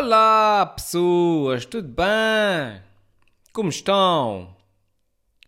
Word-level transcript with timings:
Olá, 0.00 0.64
pessoas, 0.64 1.66
tudo 1.66 1.88
bem? 1.88 2.80
Como 3.52 3.68
estão? 3.68 4.56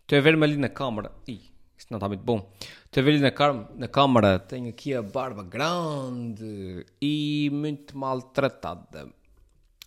Estou 0.02 0.18
a 0.18 0.20
ver-me 0.20 0.44
ali 0.44 0.56
na 0.56 0.68
câmara. 0.68 1.12
Ih, 1.28 1.40
isso 1.78 1.86
não 1.88 1.98
está 1.98 2.08
muito 2.08 2.24
bom. 2.24 2.50
Estou 2.84 3.00
a 3.00 3.04
ver 3.04 3.10
ali 3.12 3.20
na, 3.20 3.30
na 3.76 3.86
câmara. 3.86 4.40
Tenho 4.40 4.68
aqui 4.68 4.92
a 4.92 5.02
barba 5.02 5.44
grande 5.44 6.84
e 7.00 7.48
muito 7.52 7.96
maltratada. 7.96 9.06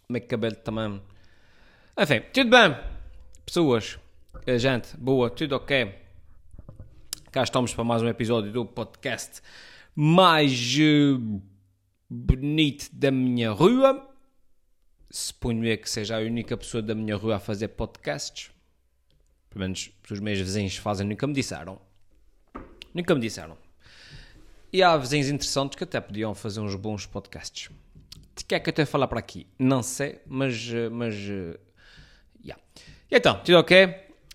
O 0.08 0.14
meu 0.14 0.22
cabelo 0.22 0.56
também. 0.56 1.02
Enfim, 2.00 2.22
tudo 2.34 2.50
bem? 2.50 2.78
Pessoas, 3.46 4.00
eh, 4.48 4.58
gente, 4.58 4.96
boa, 4.96 5.30
tudo 5.30 5.58
ok? 5.58 5.94
Cá 7.34 7.44
estamos 7.44 7.74
para 7.74 7.84
mais 7.84 8.02
um 8.02 8.08
episódio 8.08 8.50
do 8.50 8.66
podcast 8.66 9.42
mais 9.94 10.54
eh, 10.80 11.20
bonito 12.10 12.88
da 12.94 13.12
minha 13.12 13.52
rua. 13.52 14.13
Suponho 15.16 15.64
eu 15.64 15.78
que 15.78 15.88
seja 15.88 16.18
a 16.18 16.22
única 16.22 16.58
pessoa 16.58 16.82
da 16.82 16.96
minha 16.96 17.16
rua 17.16 17.36
a 17.36 17.40
fazer 17.40 17.68
podcasts. 17.68 18.50
Pelo 19.48 19.62
menos 19.62 19.92
os 20.10 20.20
meus 20.20 20.40
vizinhos 20.40 20.76
fazem, 20.78 21.06
nunca 21.06 21.28
me 21.28 21.34
disseram. 21.36 21.80
Nunca 22.92 23.14
me 23.14 23.22
disseram. 23.22 23.56
E 24.72 24.82
há 24.82 24.98
vizinhos 24.98 25.30
interessantes 25.30 25.78
que 25.78 25.84
até 25.84 26.02
podiam 26.02 26.34
fazer 26.34 26.62
uns 26.62 26.74
bons 26.74 27.06
podcasts. 27.06 27.70
De 28.36 28.44
que 28.44 28.56
é 28.56 28.60
que 28.60 28.68
eu 28.68 28.72
estou 28.72 28.82
a 28.82 28.86
falar 28.88 29.08
para 29.08 29.20
aqui? 29.20 29.46
Não 29.60 29.84
sei, 29.84 30.20
mas. 30.26 30.56
eh, 30.74 30.90
mas 30.90 31.14
eh, 31.14 31.60
yeah. 32.44 32.60
E 33.12 33.16
então, 33.16 33.40
tudo 33.44 33.60
ok? 33.60 33.78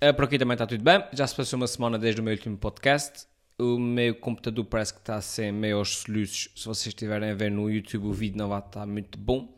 Eh, 0.01 0.13
por 0.13 0.27
aqui 0.27 0.39
também 0.39 0.55
está 0.55 0.65
tudo 0.65 0.85
bem. 0.85 1.03
Já 1.13 1.27
se 1.27 1.35
passou 1.35 1.57
uma 1.57 1.67
semana 1.67 1.99
desde 1.99 2.21
o 2.21 2.25
meu 2.25 2.33
último 2.33 2.57
podcast. 2.57 3.27
O 3.59 3.81
meu 3.81 4.15
computador 4.15 4.65
parece 4.65 4.95
que 4.95 5.01
está 5.01 5.17
a 5.17 5.21
ser 5.21 5.53
meio 5.53 5.79
aos 5.79 5.97
soluços. 5.97 6.53
Se 6.55 6.67
vocês 6.67 6.87
estiverem 6.87 7.31
a 7.31 7.35
ver 7.35 7.51
no 7.51 7.69
YouTube, 7.69 8.07
o 8.07 8.13
vídeo 8.13 8.39
não 8.39 8.49
vai 8.49 8.61
estar 8.61 8.87
muito 8.87 9.19
bom. 9.19 9.58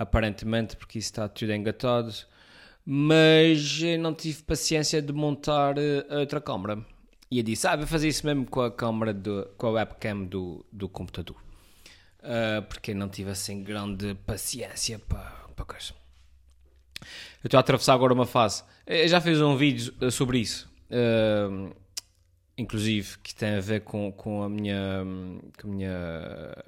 Aparentemente, 0.00 0.76
porque 0.76 0.98
isso 0.98 1.08
está 1.10 1.28
tudo 1.28 1.52
engatado. 1.52 2.12
Mas 2.84 3.80
eu 3.82 3.98
não 3.98 4.14
tive 4.14 4.42
paciência 4.42 5.02
de 5.02 5.12
montar 5.12 5.76
eh, 5.78 6.06
outra 6.10 6.40
câmera. 6.40 6.84
E 7.30 7.38
eu 7.38 7.44
disse, 7.44 7.66
ah, 7.68 7.76
vou 7.76 7.86
fazer 7.86 8.08
isso 8.08 8.26
mesmo 8.26 8.46
com 8.46 8.62
a 8.62 8.70
câmera, 8.70 9.12
do, 9.12 9.46
com 9.58 9.66
a 9.68 9.70
webcam 9.72 10.24
do, 10.24 10.64
do 10.72 10.88
computador. 10.88 11.36
Ah, 12.22 12.62
porque 12.68 12.94
não 12.94 13.08
tive 13.08 13.30
assim 13.30 13.62
grande 13.62 14.14
paciência 14.26 14.98
para, 14.98 15.48
para 15.54 15.64
coisa. 15.64 15.92
Eu 17.42 17.48
estou 17.48 17.58
a 17.58 17.60
atravessar 17.60 17.94
agora 17.94 18.12
uma 18.14 18.26
fase. 18.26 18.62
Eu 18.86 19.08
já 19.08 19.20
fiz 19.20 19.40
um 19.40 19.56
vídeo 19.56 19.94
eh, 20.00 20.10
sobre 20.10 20.38
isso. 20.38 20.68
eh, 20.90 21.72
inclusive, 22.56 23.18
que 23.18 23.34
tem 23.34 23.56
a 23.56 23.60
ver 23.60 23.82
com, 23.82 24.10
com 24.12 24.42
a 24.42 24.48
minha. 24.48 25.04
Com 25.60 25.68
a 25.68 25.70
minha. 25.70 26.64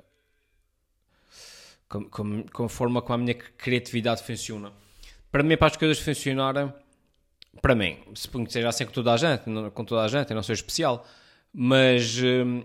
Com, 1.93 2.05
com, 2.09 2.43
com 2.45 2.65
a 2.65 2.69
forma 2.71 3.03
como 3.03 3.15
a 3.15 3.19
minha 3.19 3.35
criatividade 3.35 4.23
funciona. 4.23 4.73
Para 5.31 5.43
mim, 5.43 5.59
para 5.59 5.67
as 5.67 5.77
coisas 5.77 5.99
funcionarem, 5.99 6.73
para 7.61 7.75
mim, 7.75 7.99
que 8.15 8.51
seja 8.51 8.71
assim 8.71 8.87
com 8.87 8.93
toda 8.93 9.13
a 9.13 9.17
gente, 9.19 9.47
não- 9.51 9.71
com 9.71 9.85
toda 9.85 10.03
a 10.03 10.09
gente, 10.09 10.31
eu 10.31 10.35
não 10.35 10.43
sou 10.43 10.55
especial, 10.55 11.07
mas 11.53 12.17
hum, 12.19 12.65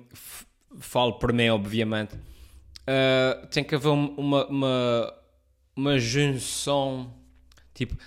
falo 0.80 1.20
por 1.20 1.34
mim, 1.34 1.50
obviamente. 1.50 2.16
Uh, 2.16 3.46
tem 3.48 3.66
que 3.66 3.76
haver 3.76 3.90
um- 3.90 4.16
uma, 4.16 4.46
uma, 4.48 5.14
uma 5.76 6.00
junção, 6.00 7.14
tipo, 7.74 7.98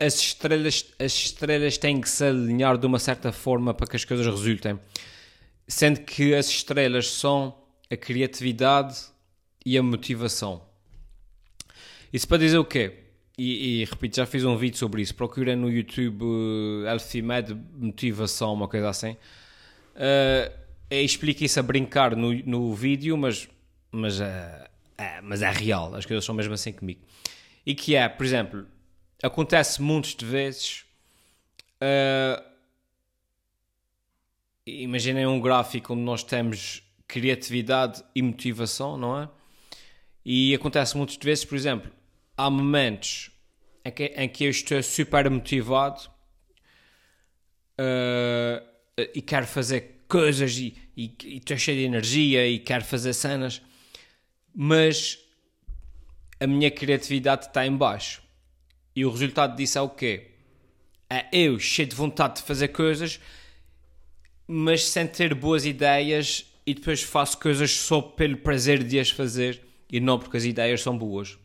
as 0.00 0.14
estrelas, 0.14 0.86
as 0.98 1.12
estrelas 1.12 1.76
têm 1.76 2.00
que 2.00 2.08
se 2.08 2.24
alinhar 2.24 2.78
de 2.78 2.86
uma 2.86 2.98
certa 2.98 3.32
forma 3.32 3.74
para 3.74 3.86
que 3.86 3.96
as 3.96 4.04
coisas 4.06 4.24
resultem, 4.26 4.80
sendo 5.68 6.00
que 6.00 6.34
as 6.34 6.48
estrelas 6.48 7.06
são 7.10 7.54
a 7.90 7.96
criatividade 7.98 8.96
e 9.64 9.76
a 9.76 9.82
motivação. 9.82 10.69
Isso 12.12 12.26
para 12.26 12.38
dizer 12.38 12.58
o 12.58 12.64
quê? 12.64 12.94
E, 13.38 13.80
e, 13.80 13.84
repito, 13.84 14.16
já 14.16 14.26
fiz 14.26 14.44
um 14.44 14.56
vídeo 14.56 14.76
sobre 14.76 15.00
isso. 15.00 15.14
Procurem 15.14 15.56
no 15.56 15.70
YouTube 15.70 16.24
uh, 16.24 16.86
Elfimed 16.88 17.56
Motivação, 17.74 18.52
uma 18.52 18.68
coisa 18.68 18.90
assim. 18.90 19.12
Uh, 19.94 20.52
eu 20.90 21.02
explico 21.02 21.44
isso 21.44 21.58
a 21.58 21.62
brincar 21.62 22.14
no, 22.16 22.34
no 22.44 22.74
vídeo, 22.74 23.16
mas, 23.16 23.48
mas, 23.90 24.20
uh, 24.20 24.68
é, 24.98 25.20
mas 25.22 25.40
é 25.40 25.50
real. 25.50 25.94
As 25.94 26.04
coisas 26.04 26.24
são 26.24 26.34
mesmo 26.34 26.52
assim 26.52 26.72
comigo. 26.72 27.00
E 27.64 27.74
que 27.74 27.94
é, 27.94 28.08
por 28.08 28.26
exemplo, 28.26 28.66
acontece 29.22 29.80
muitas 29.80 30.14
de 30.14 30.26
vezes. 30.26 30.84
uh, 31.80 32.42
imaginem 34.66 35.26
um 35.26 35.40
gráfico 35.40 35.94
onde 35.94 36.02
nós 36.02 36.22
temos 36.22 36.82
criatividade 37.06 38.04
e 38.14 38.22
motivação, 38.22 38.96
não 38.96 39.18
é? 39.18 39.28
E 40.24 40.54
acontece 40.54 40.96
muitas 40.96 41.16
vezes, 41.16 41.44
por 41.44 41.56
exemplo, 41.56 41.90
há 42.40 42.48
momentos 42.48 43.30
em 43.84 43.92
que, 43.92 44.04
em 44.04 44.28
que 44.28 44.44
eu 44.44 44.50
estou 44.50 44.82
super 44.82 45.28
motivado 45.28 46.00
uh, 47.78 48.66
e 49.14 49.20
quero 49.20 49.46
fazer 49.46 50.04
coisas 50.08 50.56
e, 50.56 50.74
e, 50.96 51.14
e 51.24 51.36
estou 51.36 51.56
cheio 51.58 51.78
de 51.78 51.84
energia 51.84 52.46
e 52.46 52.58
quero 52.58 52.84
fazer 52.84 53.12
cenas, 53.12 53.60
mas 54.54 55.18
a 56.40 56.46
minha 56.46 56.70
criatividade 56.70 57.46
está 57.46 57.66
em 57.66 57.76
baixo. 57.76 58.22
E 58.96 59.04
o 59.04 59.10
resultado 59.10 59.54
disso 59.54 59.78
é 59.78 59.82
o 59.82 59.90
quê? 59.90 60.30
É 61.08 61.26
eu 61.32 61.58
cheio 61.58 61.88
de 61.88 61.94
vontade 61.94 62.36
de 62.36 62.42
fazer 62.42 62.68
coisas, 62.68 63.20
mas 64.46 64.84
sem 64.88 65.06
ter 65.06 65.34
boas 65.34 65.66
ideias 65.66 66.46
e 66.66 66.72
depois 66.72 67.02
faço 67.02 67.38
coisas 67.38 67.70
só 67.70 68.00
pelo 68.00 68.38
prazer 68.38 68.82
de 68.82 68.98
as 68.98 69.10
fazer 69.10 69.62
e 69.90 70.00
não 70.00 70.18
porque 70.18 70.38
as 70.38 70.44
ideias 70.44 70.80
são 70.80 70.96
boas. 70.96 71.39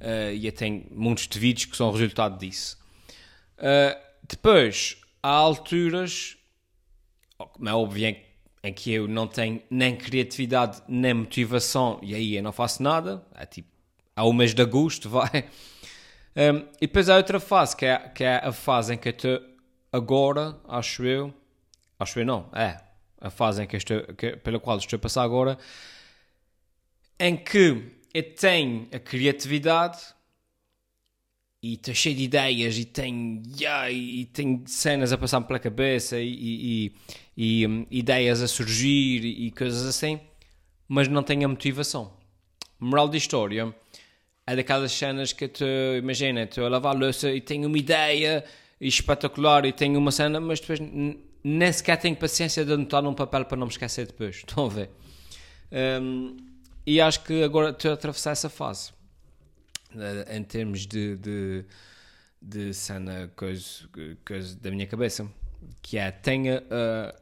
Uh, 0.00 0.32
e 0.32 0.50
tenho 0.52 0.86
muitos 0.90 1.26
de 1.26 1.38
vídeos 1.38 1.64
que 1.64 1.76
são 1.76 1.90
resultado 1.90 2.38
disso. 2.38 2.78
Uh, 3.58 3.98
depois, 4.22 4.96
há 5.22 5.30
alturas, 5.30 6.36
como 7.36 7.68
é 7.68 7.74
óbvio, 7.74 8.16
em, 8.62 8.72
que 8.72 8.92
eu 8.92 9.08
não 9.08 9.26
tenho 9.26 9.62
nem 9.70 9.96
criatividade 9.96 10.82
nem 10.86 11.14
motivação 11.14 11.98
e 12.02 12.14
aí 12.14 12.36
eu 12.36 12.42
não 12.42 12.52
faço 12.52 12.82
nada. 12.82 13.24
É 13.34 13.46
tipo, 13.46 13.68
há 14.14 14.24
o 14.24 14.32
mês 14.32 14.54
de 14.54 14.62
agosto, 14.62 15.08
vai. 15.10 15.48
Um, 16.36 16.58
e 16.80 16.86
depois 16.86 17.08
há 17.08 17.16
outra 17.16 17.40
fase, 17.40 17.76
que 17.76 17.86
é, 17.86 17.98
que 17.98 18.22
é 18.22 18.36
a 18.36 18.52
fase 18.52 18.94
em 18.94 18.98
que 18.98 19.08
eu 19.08 19.12
estou 19.12 19.40
agora, 19.92 20.56
acho 20.68 21.04
eu. 21.04 21.34
Acho 21.98 22.20
eu 22.20 22.26
não, 22.26 22.48
é. 22.52 22.80
A 23.20 23.30
fase 23.30 23.62
em 23.62 23.66
que 23.66 23.76
estou, 23.76 24.02
que, 24.14 24.36
pela 24.36 24.60
qual 24.60 24.78
estou 24.78 24.96
a 24.96 25.00
passar 25.00 25.22
agora, 25.22 25.58
em 27.18 27.36
que 27.36 27.97
tenho 28.36 28.88
a 28.92 28.98
criatividade 28.98 29.98
e 31.62 31.74
estou 31.74 31.94
cheio 31.94 32.14
de 32.14 32.22
ideias 32.22 32.78
e 32.78 32.84
tenho, 32.84 33.42
yeah, 33.58 33.90
e 33.90 34.24
tenho 34.26 34.62
cenas 34.66 35.12
a 35.12 35.18
passar-me 35.18 35.46
pela 35.46 35.58
cabeça 35.58 36.18
e, 36.18 36.32
e, 36.32 36.92
e, 37.36 37.66
um, 37.66 37.86
ideias 37.90 38.40
a 38.40 38.46
surgir 38.46 39.24
e, 39.24 39.50
coisas 39.50 39.84
assim, 39.84 40.20
mas 40.86 41.08
não 41.08 41.22
tenho 41.22 41.44
a 41.46 41.48
motivação. 41.48 42.12
Moral 42.78 43.08
da 43.08 43.16
história 43.16 43.74
é 44.46 44.56
daquelas 44.56 44.92
cenas 44.92 45.32
que 45.32 45.48
tu 45.48 45.64
imagina, 45.98 46.44
estou 46.44 46.64
a 46.64 46.68
lavar 46.68 46.94
a 46.94 46.98
louça 46.98 47.30
e 47.30 47.40
tenho 47.40 47.66
uma 47.66 47.78
ideia 47.78 48.44
espetacular 48.80 49.64
e 49.66 49.72
tenho 49.72 49.98
uma 49.98 50.12
cena, 50.12 50.40
mas 50.40 50.60
depois 50.60 50.78
nem 51.42 51.72
sequer 51.72 51.96
tenho 51.96 52.14
paciência 52.14 52.64
de 52.64 52.72
anotar 52.72 53.02
num 53.02 53.14
papel 53.14 53.44
para 53.44 53.56
não 53.56 53.66
me 53.66 53.72
esquecer 53.72 54.06
depois. 54.06 54.36
Estão 54.46 54.66
a 54.66 54.68
ver? 54.68 54.90
Um, 56.00 56.36
e 56.88 57.02
acho 57.02 57.22
que 57.22 57.42
agora 57.42 57.68
estou 57.68 57.90
a 57.90 57.94
atravessar 57.94 58.30
essa 58.30 58.48
fase 58.48 58.92
uh, 59.94 60.34
em 60.34 60.42
termos 60.42 60.86
de, 60.86 61.18
de, 61.18 61.66
de 62.40 62.72
cena, 62.72 63.30
coisa, 63.36 63.86
coisa 64.26 64.56
da 64.56 64.70
minha 64.70 64.86
cabeça, 64.86 65.30
que 65.82 65.98
é 65.98 66.10
tenha 66.10 66.62
uh, 66.62 67.14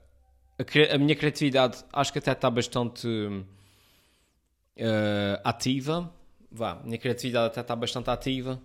a, 0.57 0.95
a, 0.95 0.99
minha 0.99 1.17
criatividade, 1.17 1.85
acho 1.93 2.13
que 2.13 2.21
até 2.21 2.31
está 2.31 2.49
bastante 2.49 3.09
uh, 3.09 3.43
ativa. 5.43 6.15
Vá, 6.49 6.75
a 6.75 6.85
minha 6.85 6.99
criatividade 6.99 7.47
até 7.47 7.61
está 7.61 7.75
bastante 7.75 8.09
ativa, 8.09 8.63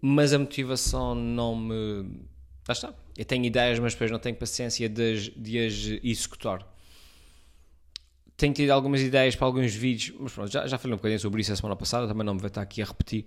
mas 0.00 0.32
a 0.32 0.38
motivação 0.38 1.14
não 1.14 1.54
me. 1.54 2.24
Lá 2.66 2.72
está. 2.72 2.94
Eu 3.18 3.24
tenho 3.26 3.44
ideias, 3.44 3.78
mas 3.78 3.92
depois 3.92 4.10
não 4.10 4.18
tenho 4.18 4.34
paciência 4.34 4.88
de, 4.88 5.28
de 5.36 5.58
as 5.58 5.74
executar 6.02 6.73
tenho 8.36 8.52
tido 8.52 8.70
algumas 8.70 9.00
ideias 9.00 9.36
para 9.36 9.46
alguns 9.46 9.74
vídeos, 9.74 10.16
mas 10.18 10.32
pronto, 10.32 10.50
já, 10.50 10.66
já 10.66 10.78
falei 10.78 10.94
um 10.94 10.96
bocadinho 10.98 11.20
sobre 11.20 11.40
isso 11.40 11.52
a 11.52 11.56
semana 11.56 11.76
passada, 11.76 12.08
também 12.08 12.24
não 12.24 12.34
me 12.34 12.40
vou 12.40 12.48
estar 12.48 12.62
aqui 12.62 12.82
a 12.82 12.84
repetir. 12.84 13.26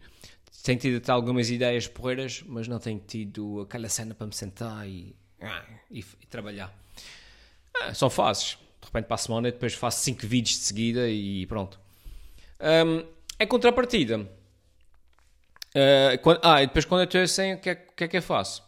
Tenho 0.63 0.79
tido 0.79 0.97
até 0.97 1.11
algumas 1.11 1.49
ideias 1.49 1.87
porreiras, 1.87 2.43
mas 2.45 2.67
não 2.67 2.79
tenho 2.79 2.99
tido 2.99 3.61
aquela 3.61 3.87
cena 3.87 4.13
para 4.13 4.27
me 4.27 4.33
sentar 4.33 4.87
e, 4.87 5.15
ah, 5.41 5.63
e, 5.89 5.99
e 5.99 6.25
trabalhar. 6.29 6.73
Ah, 7.81 7.93
são 7.93 8.09
fases. 8.09 8.57
De 8.81 8.85
repente 8.87 9.05
para 9.05 9.15
a 9.15 9.17
semana 9.17 9.47
e 9.49 9.51
depois 9.51 9.73
faço 9.73 10.03
5 10.03 10.25
vídeos 10.27 10.57
de 10.59 10.63
seguida 10.65 11.09
e 11.09 11.45
pronto. 11.45 11.79
Um, 12.59 13.05
é 13.39 13.45
contrapartida. 13.45 14.19
Uh, 15.75 16.17
quando- 16.21 16.39
ah, 16.43 16.63
e 16.63 16.67
depois 16.67 16.85
quando 16.85 17.01
eu 17.01 17.05
estou 17.05 17.21
assim, 17.21 17.53
o 17.53 17.59
que, 17.59 17.69
é, 17.69 17.75
que 17.75 18.03
é 18.03 18.07
que 18.07 18.17
eu 18.17 18.21
faço? 18.21 18.63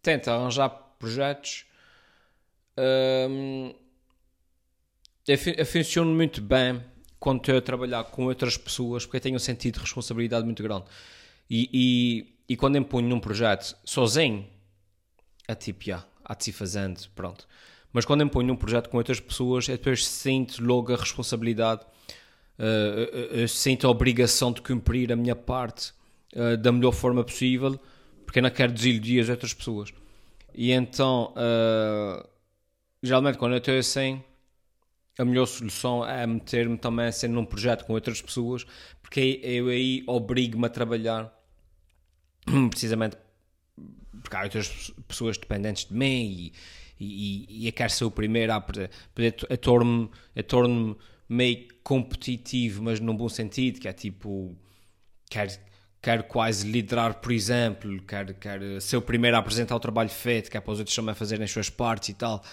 Tento 0.00 0.30
arranjar 0.30 0.70
projetos 0.98 1.66
um, 3.28 3.74
funciono 5.66 6.12
muito 6.14 6.40
bem 6.40 6.82
quando 7.18 7.38
estou 7.38 7.56
a 7.56 7.60
trabalhar 7.60 8.04
com 8.04 8.24
outras 8.26 8.56
pessoas, 8.56 9.04
porque 9.04 9.18
eu 9.18 9.20
tenho 9.20 9.36
um 9.36 9.38
sentido 9.38 9.74
de 9.74 9.80
responsabilidade 9.80 10.44
muito 10.44 10.62
grande. 10.62 10.84
E, 11.48 11.68
e, 11.72 12.34
e 12.48 12.56
quando 12.56 12.76
empunho 12.76 13.08
num 13.08 13.20
projeto 13.20 13.76
sozinho, 13.84 14.46
é 15.46 15.54
tipo, 15.54 15.84
já, 15.84 16.04
há 16.24 16.34
de 16.34 16.44
se 16.44 16.52
fazendo, 16.52 17.00
pronto. 17.14 17.46
Mas 17.92 18.04
quando 18.04 18.24
empunho 18.24 18.48
num 18.48 18.56
projeto 18.56 18.88
com 18.88 18.96
outras 18.96 19.20
pessoas, 19.20 19.68
eu 19.68 19.76
depois 19.76 20.06
sinto 20.06 20.64
logo 20.64 20.92
a 20.92 20.96
responsabilidade, 20.96 21.82
uh, 22.58 23.16
eu 23.30 23.46
sinto 23.46 23.86
a 23.86 23.90
obrigação 23.90 24.50
de 24.50 24.62
cumprir 24.62 25.12
a 25.12 25.16
minha 25.16 25.36
parte 25.36 25.92
uh, 26.34 26.56
da 26.56 26.72
melhor 26.72 26.92
forma 26.92 27.22
possível, 27.22 27.78
porque 28.24 28.38
eu 28.38 28.42
não 28.42 28.50
quero 28.50 28.72
desiludir 28.72 29.22
as 29.22 29.28
outras 29.28 29.52
pessoas. 29.52 29.92
E 30.54 30.72
então, 30.72 31.34
uh, 31.36 32.26
geralmente 33.02 33.36
quando 33.36 33.52
eu 33.52 33.58
estou 33.58 33.76
assim, 33.76 34.22
a 35.18 35.24
melhor 35.24 35.46
solução 35.46 36.06
é 36.06 36.26
meter-me 36.26 36.76
também 36.78 37.06
assim 37.06 37.28
num 37.28 37.44
projeto 37.44 37.84
com 37.84 37.92
outras 37.92 38.20
pessoas, 38.22 38.64
porque 39.00 39.40
eu 39.42 39.68
aí 39.68 40.02
obrigo-me 40.06 40.66
a 40.66 40.70
trabalhar 40.70 41.32
precisamente 42.70 43.16
porque 44.22 44.36
há 44.36 44.42
outras 44.42 44.92
pessoas 45.08 45.36
dependentes 45.36 45.86
de 45.86 45.94
mim 45.94 46.06
e, 46.24 46.52
e, 47.00 47.46
e 47.64 47.66
eu 47.66 47.72
quero 47.72 47.90
ser 47.90 48.04
o 48.04 48.10
primeiro 48.10 48.52
a, 48.52 48.56
a, 48.56 49.54
a 49.54 49.56
torno-me 49.56 50.42
torno 50.44 50.96
meio 51.28 51.66
competitivo, 51.82 52.82
mas 52.82 53.00
num 53.00 53.16
bom 53.16 53.28
sentido, 53.28 53.80
que 53.80 53.88
é 53.88 53.92
tipo, 53.92 54.54
quero, 55.30 55.50
quero 56.00 56.24
quase 56.24 56.70
liderar, 56.70 57.14
por 57.14 57.32
exemplo, 57.32 58.02
quero, 58.02 58.34
quero 58.34 58.80
ser 58.80 58.98
o 58.98 59.02
primeiro 59.02 59.36
a 59.36 59.40
apresentar 59.40 59.74
o 59.74 59.80
trabalho 59.80 60.10
feito, 60.10 60.50
que 60.50 60.56
é 60.56 60.60
para 60.60 60.72
os 60.72 60.78
outros 60.78 60.94
também 60.94 61.14
fazerem 61.14 61.44
as 61.44 61.50
suas 61.50 61.70
partes 61.70 62.10
e 62.10 62.14
tal. 62.14 62.44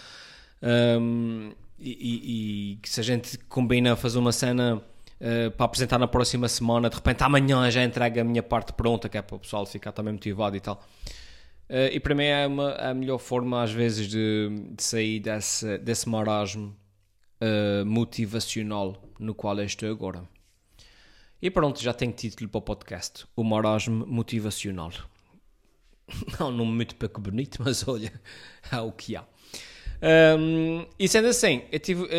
Um, 0.64 1.52
e, 1.80 2.74
e, 2.74 2.76
que 2.78 2.90
se 2.90 3.00
a 3.00 3.04
gente 3.04 3.38
combina 3.38 3.96
fazer 3.96 4.20
uma 4.20 4.32
cena 4.32 4.76
uh, 4.78 5.52
para 5.52 5.66
apresentar 5.66 5.98
na 5.98 6.08
próxima 6.08 6.48
semana, 6.48 6.90
de 6.90 6.96
repente 6.96 7.24
amanhã 7.24 7.70
já 7.72 7.84
entrega 7.84 8.22
a 8.22 8.24
minha 8.24 8.44
parte 8.44 8.74
pronta, 8.74 9.08
que 9.08 9.18
é 9.18 9.22
para 9.22 9.36
o 9.36 9.40
pessoal 9.40 9.66
ficar 9.66 9.92
também 9.92 10.14
motivado 10.14 10.56
e 10.56 10.60
tal. 10.60 10.84
Uh, 11.70 11.90
e 11.92 12.00
para 12.00 12.16
mim 12.16 12.26
é 12.26 12.48
uma, 12.48 12.74
a 12.74 12.94
melhor 12.94 13.20
forma, 13.20 13.62
às 13.62 13.72
vezes, 13.72 14.08
de, 14.08 14.50
de 14.76 14.84
sair 14.84 15.20
desse, 15.20 15.78
desse 15.78 16.10
marasmo 16.10 16.76
uh, 17.42 17.86
motivacional 17.86 19.02
no 19.20 19.34
qual 19.34 19.58
eu 19.60 19.66
estou 19.66 19.90
agora. 19.90 20.24
E 21.42 21.50
pronto, 21.50 21.82
já 21.82 21.94
tenho 21.94 22.12
título 22.12 22.50
para 22.50 22.60
o 22.60 22.62
podcast: 22.62 23.26
O 23.36 23.44
Marasmo 23.44 24.06
Motivacional. 24.06 24.92
Não, 26.40 26.50
um 26.50 26.52
nome 26.52 26.72
muito 26.74 26.96
pouco 26.96 27.22
bonito, 27.22 27.62
mas 27.64 27.88
olha, 27.88 28.12
é 28.72 28.80
o 28.80 28.92
que 28.92 29.16
há. 29.16 29.24
Um, 30.02 30.86
e 30.98 31.08
sendo 31.08 31.28
assim, 31.28 31.64
eu 31.72 31.80
tive, 31.80 32.04
uh, 32.04 32.10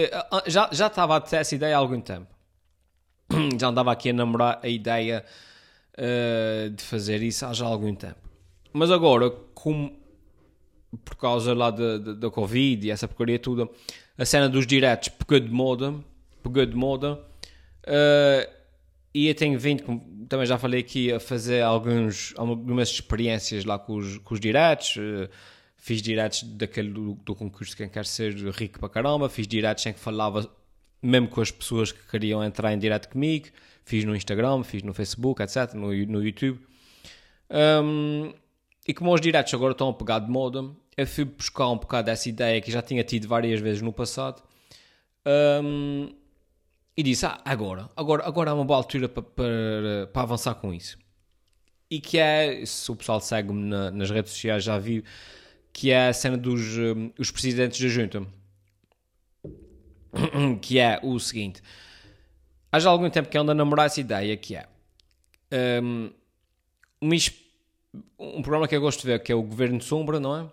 já, 0.46 0.68
já 0.72 0.86
estava 0.86 1.16
a 1.16 1.20
ter 1.20 1.36
essa 1.36 1.54
ideia 1.54 1.76
há 1.76 1.78
algum 1.78 2.00
tempo. 2.00 2.28
já 3.58 3.68
andava 3.68 3.92
aqui 3.92 4.10
a 4.10 4.12
namorar 4.12 4.60
a 4.62 4.68
ideia 4.68 5.24
uh, 5.96 6.70
de 6.70 6.82
fazer 6.82 7.22
isso 7.22 7.46
há 7.46 7.52
já 7.52 7.66
algum 7.66 7.94
tempo. 7.94 8.18
Mas 8.72 8.90
agora, 8.90 9.30
como 9.54 9.98
por 11.04 11.16
causa 11.16 11.54
lá 11.54 11.70
da 11.70 12.30
Covid 12.30 12.86
e 12.86 12.90
essa 12.90 13.06
porcaria 13.06 13.38
toda, 13.38 13.68
a 14.18 14.24
cena 14.24 14.48
dos 14.48 14.66
diretos 14.66 15.08
pegou 15.08 15.38
de 15.40 15.50
moda, 15.50 15.94
pegou 16.42 16.66
de 16.66 16.74
moda, 16.74 17.14
uh, 17.14 18.60
e 19.14 19.28
eu 19.28 19.34
tenho 19.34 19.58
vindo, 19.58 19.82
como 19.82 20.26
também 20.28 20.46
já 20.46 20.58
falei 20.58 20.80
aqui, 20.80 21.12
a 21.12 21.18
fazer 21.18 21.62
alguns, 21.62 22.32
algumas 22.36 22.88
experiências 22.88 23.64
lá 23.64 23.78
com 23.78 23.96
os, 23.96 24.18
com 24.18 24.34
os 24.34 24.40
diretos, 24.40 24.96
uh, 24.96 25.28
fiz 25.80 26.00
diretos 26.02 26.42
daquele 26.42 26.90
do, 26.90 27.14
do 27.14 27.34
concurso 27.34 27.76
Quem 27.76 27.88
Quer 27.88 28.04
Ser 28.04 28.34
Rico 28.50 28.78
para 28.78 28.88
Caramba, 28.88 29.28
fiz 29.28 29.48
diretos 29.48 29.84
em 29.86 29.92
que 29.92 29.98
falava 29.98 30.48
mesmo 31.02 31.28
com 31.28 31.40
as 31.40 31.50
pessoas 31.50 31.90
que 31.90 32.06
queriam 32.08 32.44
entrar 32.44 32.72
em 32.74 32.78
direto 32.78 33.08
comigo, 33.08 33.48
fiz 33.82 34.04
no 34.04 34.14
Instagram, 34.14 34.62
fiz 34.62 34.82
no 34.82 34.92
Facebook, 34.92 35.42
etc, 35.42 35.72
no, 35.72 35.88
no 35.88 36.22
YouTube. 36.22 36.60
Um, 37.50 38.32
e 38.86 38.92
como 38.92 39.12
os 39.12 39.20
diretos 39.20 39.52
agora 39.54 39.72
estão 39.72 39.88
a 39.88 39.94
pegar 39.94 40.18
de 40.18 40.30
moda, 40.30 40.70
eu 40.96 41.06
fui 41.06 41.24
buscar 41.24 41.68
um 41.70 41.78
bocado 41.78 42.06
dessa 42.06 42.28
ideia 42.28 42.60
que 42.60 42.70
já 42.70 42.82
tinha 42.82 43.02
tido 43.02 43.26
várias 43.26 43.58
vezes 43.58 43.80
no 43.80 43.92
passado 43.92 44.42
um, 45.64 46.10
e 46.94 47.02
disse: 47.02 47.24
Ah, 47.24 47.40
agora, 47.42 47.88
agora, 47.96 48.26
agora 48.26 48.50
é 48.50 48.52
uma 48.52 48.64
boa 48.64 48.78
altura 48.78 49.08
para, 49.08 49.22
para, 49.22 50.10
para 50.12 50.22
avançar 50.22 50.54
com 50.56 50.74
isso. 50.74 50.98
E 51.90 52.00
que 52.00 52.18
é, 52.18 52.64
se 52.66 52.92
o 52.92 52.96
pessoal 52.96 53.20
segue-me 53.20 53.62
na, 53.64 53.90
nas 53.90 54.10
redes 54.10 54.32
sociais 54.32 54.62
já 54.62 54.78
viu, 54.78 55.02
que 55.72 55.90
é 55.90 56.08
a 56.08 56.12
cena 56.12 56.36
dos 56.36 56.76
um, 56.78 57.10
os 57.18 57.30
presidentes 57.30 57.80
da 57.80 57.88
junta. 57.88 58.26
que 60.60 60.78
é 60.78 61.00
o 61.02 61.18
seguinte: 61.18 61.62
há 62.70 62.78
já 62.78 62.90
algum 62.90 63.08
tempo 63.08 63.28
que 63.28 63.38
ando 63.38 63.52
a 63.52 63.54
namorar 63.54 63.86
essa 63.86 64.00
ideia, 64.00 64.36
que 64.36 64.56
é 64.56 64.66
um, 65.82 66.10
uma 67.00 67.14
um 68.18 68.42
programa 68.42 68.68
que 68.68 68.76
eu 68.76 68.80
gosto 68.80 69.00
de 69.00 69.06
ver, 69.06 69.22
que 69.22 69.32
é 69.32 69.34
o 69.34 69.42
Governo 69.42 69.78
de 69.78 69.84
Sombra, 69.84 70.20
não 70.20 70.36
é? 70.36 70.46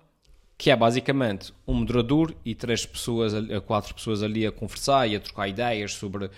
Que 0.58 0.72
é 0.72 0.76
basicamente 0.76 1.54
um 1.68 1.74
moderador 1.76 2.34
e 2.44 2.56
três 2.56 2.86
pessoas, 2.86 3.34
quatro 3.66 3.94
pessoas 3.94 4.24
ali 4.24 4.46
a 4.46 4.52
conversar 4.52 5.08
e 5.08 5.16
a 5.16 5.20
trocar 5.20 5.48
ideias 5.48 5.94
sobre, 5.94 6.32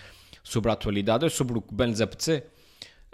sobre 0.43 0.69
a 0.69 0.73
atualidade 0.73 1.29
sobre 1.29 1.57
o 1.57 1.61
que 1.61 1.73
bem 1.73 1.87
lhes 1.87 2.01
apetecer. 2.01 2.47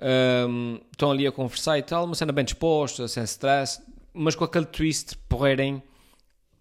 Um, 0.02 0.80
estão 0.92 1.12
ali 1.12 1.28
a 1.28 1.32
conversar 1.32 1.78
e 1.78 1.84
tal, 1.84 2.06
uma 2.06 2.16
cena 2.16 2.32
bem 2.32 2.44
disposta, 2.44 3.08
sem 3.08 3.24
stress, 3.24 3.82
mas 4.16 4.36
com 4.36 4.44
aquele 4.44 4.66
twist 4.66 5.18
porreirem. 5.30 5.84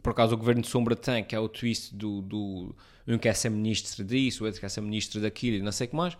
Por 0.02 0.10
acaso 0.10 0.34
o 0.34 0.36
Governo 0.36 0.60
de 0.60 0.68
Sombra 0.68 0.94
tem, 0.94 1.24
que 1.24 1.34
é 1.34 1.38
o 1.38 1.48
twist 1.48 1.94
do, 1.94 2.20
do 2.20 2.74
um 3.06 3.16
quer 3.16 3.34
ser 3.34 3.50
ministro 3.50 4.04
disso, 4.04 4.44
outro 4.44 4.60
quer 4.60 4.68
ser 4.68 4.80
ministro 4.80 5.20
daquilo 5.20 5.56
e 5.56 5.62
não 5.62 5.72
sei 5.72 5.86
o 5.86 5.90
que 5.90 5.96
mais. 5.96 6.16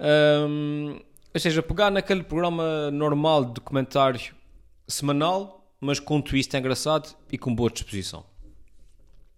Um, 0.00 0.98
ou 1.34 1.40
seja, 1.40 1.62
pegar 1.62 1.90
naquele 1.90 2.22
programa 2.22 2.90
normal 2.90 3.44
de 3.44 3.52
documentário 3.54 4.34
semanal, 4.86 5.70
mas 5.80 6.00
com 6.00 6.16
um 6.16 6.22
twist 6.22 6.56
engraçado 6.56 7.14
e 7.30 7.36
com 7.36 7.54
boa 7.54 7.70
disposição. 7.70 8.24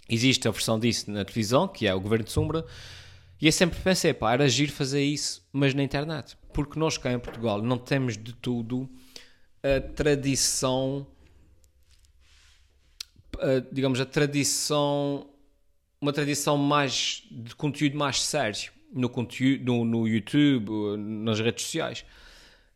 Existe 0.09 0.47
a 0.47 0.51
versão 0.51 0.79
disso 0.79 1.11
na 1.11 1.25
televisão, 1.25 1.69
que 1.69 1.87
é 1.87 1.95
o 1.95 2.01
Governo 2.01 2.25
de 2.25 2.33
Sombra, 2.33 2.65
e 3.41 3.47
eu 3.47 3.53
sempre 3.53 3.81
pensei, 3.81 4.13
pá, 4.13 4.33
era 4.33 4.49
giro 4.49 4.71
fazer 4.71 5.03
isso, 5.03 5.47
mas 5.53 5.73
na 5.73 5.83
internet. 5.83 6.37
Porque 6.53 6.79
nós 6.79 6.99
cá 6.99 7.13
em 7.13 7.19
Portugal 7.19 7.63
não 7.63 7.79
temos 7.79 8.17
de 8.17 8.33
tudo 8.35 8.89
a 9.63 9.81
tradição, 9.81 11.07
a, 13.39 13.63
digamos, 13.73 14.01
a 14.01 14.07
tradição, 14.07 15.29
uma 16.01 16.13
tradição 16.13 16.57
mais 16.57 17.23
de 17.31 17.55
conteúdo 17.55 17.97
mais 17.97 18.23
sério 18.23 18.73
no, 18.93 19.09
conteúdo, 19.09 19.65
no, 19.65 19.85
no 19.85 20.09
YouTube, 20.09 20.71
nas 20.97 21.41
redes 21.41 21.65
sociais. 21.65 22.05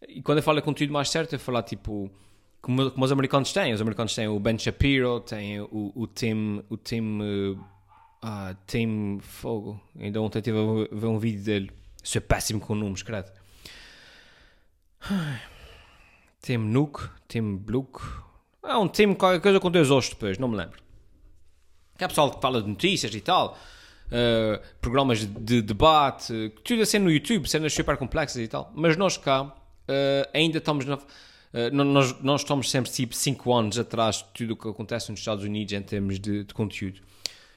E 0.08 0.22
quando 0.22 0.38
eu 0.38 0.42
falo 0.42 0.60
de 0.60 0.64
conteúdo 0.64 0.92
mais 0.92 1.10
certo, 1.10 1.34
é 1.34 1.38
falar 1.38 1.62
tipo 1.62 2.10
como, 2.60 2.90
como, 2.90 3.04
os 3.04 3.12
americanos 3.12 3.52
têm. 3.52 3.72
Os 3.74 3.80
americanos 3.80 4.14
têm 4.14 4.28
o 4.28 4.38
Ben 4.38 4.58
Shapiro, 4.58 5.20
têm 5.20 5.60
o, 5.60 5.92
o 5.94 6.06
Tim, 6.06 6.62
o 6.68 6.76
Tim, 6.76 7.20
uh, 7.20 7.52
uh, 8.22 8.56
Tim 8.66 9.18
Fogo. 9.20 9.80
Ainda 9.98 10.20
ontem 10.20 10.38
estive 10.38 10.58
a 10.58 10.96
ver 10.96 11.06
um 11.06 11.18
vídeo 11.18 11.42
dele. 11.42 11.70
Sou 12.02 12.22
péssimo 12.22 12.60
com 12.60 12.74
nomes, 12.74 13.02
credo. 13.02 13.30
Tim 16.44 16.58
Nook, 16.58 17.08
Tim 17.26 17.56
Bluke. 17.56 18.02
É 18.62 18.76
um 18.76 18.86
Tim 18.86 19.14
qualquer 19.14 19.40
coisa 19.40 19.58
com 19.58 19.70
dois 19.70 19.90
ossos 19.90 20.10
depois, 20.10 20.36
não 20.36 20.46
me 20.46 20.56
lembro. 20.56 20.78
Que 21.96 22.04
é 22.04 22.08
pessoal 22.08 22.30
que 22.30 22.40
fala 22.40 22.60
de 22.60 22.68
notícias 22.68 23.14
e 23.14 23.20
tal. 23.22 23.56
Uh, 24.08 24.60
programas 24.78 25.24
de 25.24 25.62
debate, 25.62 26.52
tudo 26.62 26.82
assim 26.82 26.98
no 26.98 27.10
YouTube, 27.10 27.48
cenas 27.48 27.72
super 27.72 27.96
complexas 27.96 28.42
e 28.42 28.46
tal. 28.46 28.70
Mas 28.74 28.94
nós 28.94 29.16
cá 29.16 29.42
uh, 29.42 29.52
ainda 30.34 30.58
estamos 30.58 30.84
na. 30.84 30.96
Uh, 30.96 31.70
nós, 31.72 32.20
nós 32.20 32.42
estamos 32.42 32.70
sempre 32.70 32.90
tipo 32.90 33.14
5 33.14 33.54
anos 33.54 33.78
atrás 33.78 34.16
de 34.16 34.24
tudo 34.34 34.52
o 34.52 34.56
que 34.56 34.68
acontece 34.68 35.10
nos 35.10 35.20
Estados 35.20 35.44
Unidos 35.44 35.72
em 35.72 35.80
termos 35.80 36.20
de, 36.20 36.44
de, 36.44 36.52
conteúdo. 36.52 37.00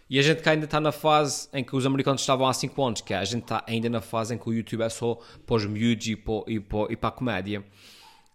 E 0.09 0.17
a 0.17 0.21
gente 0.21 0.41
cá 0.41 0.51
ainda 0.51 0.63
está 0.63 0.79
na 0.79 0.93
fase 0.93 1.49
em 1.51 1.61
que 1.61 1.75
os 1.75 1.85
americanos 1.85 2.21
estavam 2.21 2.47
há 2.47 2.53
5 2.53 2.85
anos, 2.85 3.01
que 3.01 3.13
é, 3.13 3.17
a 3.17 3.25
gente 3.25 3.43
está 3.43 3.65
ainda 3.67 3.89
na 3.89 3.99
fase 3.99 4.33
em 4.33 4.37
que 4.37 4.47
o 4.47 4.53
YouTube 4.53 4.81
é 4.81 4.87
só 4.87 5.19
para 5.45 5.57
os 5.57 5.65
miúdos 5.65 6.07
e 6.07 6.15
para, 6.15 6.43
e 6.47 6.57
para, 6.57 6.93
e 6.93 6.95
para 6.95 7.09
a 7.09 7.11
comédia. 7.11 7.65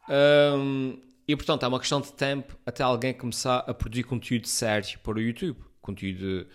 Um, 0.08 0.98
e 1.26 1.36
portanto 1.36 1.64
é 1.64 1.68
uma 1.68 1.78
questão 1.78 2.00
de 2.00 2.12
tempo 2.12 2.56
até 2.66 2.82
alguém 2.82 3.14
começar 3.14 3.58
a 3.58 3.72
produzir 3.72 4.02
conteúdo 4.04 4.46
sério 4.48 4.98
para 5.00 5.18
o 5.18 5.20
YouTube. 5.20 5.58
Conteúdo 5.80 6.46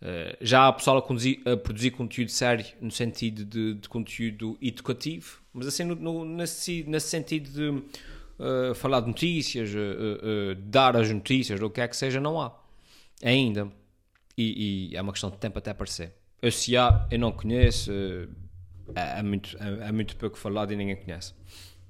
Uh, 0.00 0.32
já 0.40 0.66
há 0.66 0.72
pessoal 0.72 0.96
a, 0.96 1.02
conduzir, 1.02 1.42
a, 1.46 1.58
produzir 1.58 1.90
conteúdo 1.90 2.30
sério 2.30 2.64
no 2.80 2.90
sentido 2.90 3.44
de, 3.44 3.74
de 3.74 3.86
conteúdo 3.86 4.56
educativo, 4.62 5.42
mas 5.52 5.66
assim 5.66 5.84
no, 5.84 5.94
no, 5.94 6.24
nesse, 6.24 6.84
nesse 6.84 7.08
sentido 7.08 7.50
de 7.50 7.68
uh, 7.68 8.74
falar 8.74 9.00
de 9.00 9.08
notícias, 9.08 9.68
uh, 9.74 10.54
dar 10.56 10.96
as 10.96 11.10
notícias, 11.10 11.60
ou 11.60 11.66
o 11.66 11.70
que 11.70 11.82
é 11.82 11.86
que 11.86 11.94
seja, 11.94 12.18
não 12.18 12.40
há 12.40 12.50
ainda. 13.22 13.70
E, 14.38 14.90
e, 14.90 14.96
é 14.96 15.02
uma 15.02 15.12
questão 15.12 15.30
de 15.30 15.36
tempo 15.36 15.58
até 15.58 15.70
aparecer. 15.70 16.14
Eu, 16.40 16.50
se 16.50 16.74
há, 16.78 17.06
eu 17.10 17.18
não 17.18 17.30
conheço, 17.30 17.92
é, 18.94 19.18
é, 19.18 19.22
muito, 19.22 19.54
é, 19.58 19.88
é, 19.88 19.92
muito 19.92 20.16
pouco 20.16 20.38
falado 20.38 20.72
e 20.72 20.76
ninguém 20.76 20.96
conhece. 20.96 21.34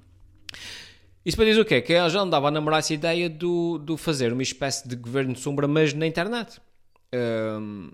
Isso 1.26 1.36
para 1.36 1.46
dizer 1.46 1.62
o 1.62 1.66
quê? 1.66 1.82
Que 1.82 1.94
eu 1.94 2.10
já 2.10 2.22
andava 2.22 2.50
a 2.50 2.52
namorar 2.52 2.80
essa 2.80 2.94
ideia 2.94 3.30
do, 3.30 3.80
do 3.80 3.98
fazer 3.98 4.32
uma 4.32 4.44
espécie 4.44 4.88
de 4.88 4.96
governo 4.96 5.34
de 5.34 5.40
sombra, 5.40 5.68
mas 5.68 5.94
na 5.94 6.06
internet. 6.06 6.62
Um, 7.14 7.92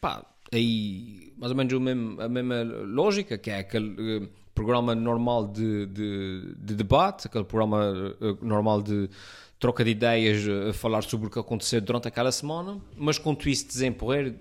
pá, 0.00 0.24
aí 0.52 1.32
mais 1.36 1.50
ou 1.50 1.56
menos 1.56 1.72
a 1.72 1.80
mesma, 1.80 2.24
a 2.24 2.28
mesma 2.28 2.62
lógica, 2.62 3.36
que 3.36 3.50
é 3.50 3.58
aquele 3.58 4.18
uh, 4.18 4.28
programa 4.54 4.94
normal 4.94 5.48
de, 5.48 5.86
de, 5.86 6.54
de, 6.56 6.74
debate, 6.74 7.26
aquele 7.26 7.44
programa 7.44 7.92
uh, 8.20 8.44
normal 8.44 8.82
de 8.82 9.10
troca 9.58 9.84
de 9.84 9.90
ideias, 9.90 10.46
a 10.68 10.72
falar 10.72 11.02
sobre 11.02 11.26
o 11.26 11.30
que 11.30 11.38
aconteceu 11.38 11.80
durante 11.80 12.06
aquela 12.06 12.30
semana, 12.30 12.80
mas 12.96 13.18
com 13.18 13.34
twists 13.34 13.80
em 13.80 13.92
porrer 13.92 14.34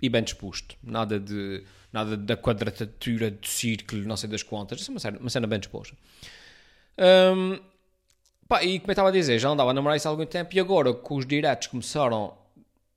e 0.00 0.08
bem 0.08 0.22
disposto. 0.22 0.76
Nada 0.82 1.18
de 1.18 1.64
nada 1.92 2.16
da 2.16 2.36
quadratura 2.36 3.30
do 3.30 3.46
círculo, 3.46 4.04
não 4.04 4.16
sei 4.16 4.28
das 4.28 4.42
quantas. 4.42 4.80
Isso 4.80 4.90
é 4.90 4.92
uma 4.92 5.00
cena, 5.00 5.18
uma 5.18 5.30
cena 5.30 5.46
bem 5.46 5.58
disposta. 5.58 5.96
Um, 6.98 7.58
pá, 8.48 8.62
e 8.62 8.78
como 8.78 8.90
eu 8.90 8.92
estava 8.92 9.08
a 9.08 9.12
dizer, 9.12 9.38
já 9.38 9.48
andava 9.48 9.70
a 9.70 9.74
namorar 9.74 9.96
isso 9.96 10.08
há 10.08 10.10
algum 10.10 10.26
tempo 10.26 10.54
e 10.54 10.60
agora 10.60 10.94
que 10.94 11.12
os 11.12 11.26
diretos 11.26 11.68
começaram 11.68 12.34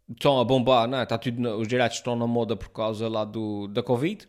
estão 0.10 0.40
a 0.40 0.44
bombar, 0.44 0.88
não 0.88 0.98
é? 0.98 1.04
Está 1.04 1.18
tudo, 1.18 1.58
os 1.58 1.68
diretos 1.68 1.98
estão 1.98 2.16
na 2.16 2.26
moda 2.26 2.56
por 2.56 2.70
causa 2.70 3.08
lá 3.08 3.24
do, 3.24 3.68
da 3.68 3.84
Covid. 3.84 4.28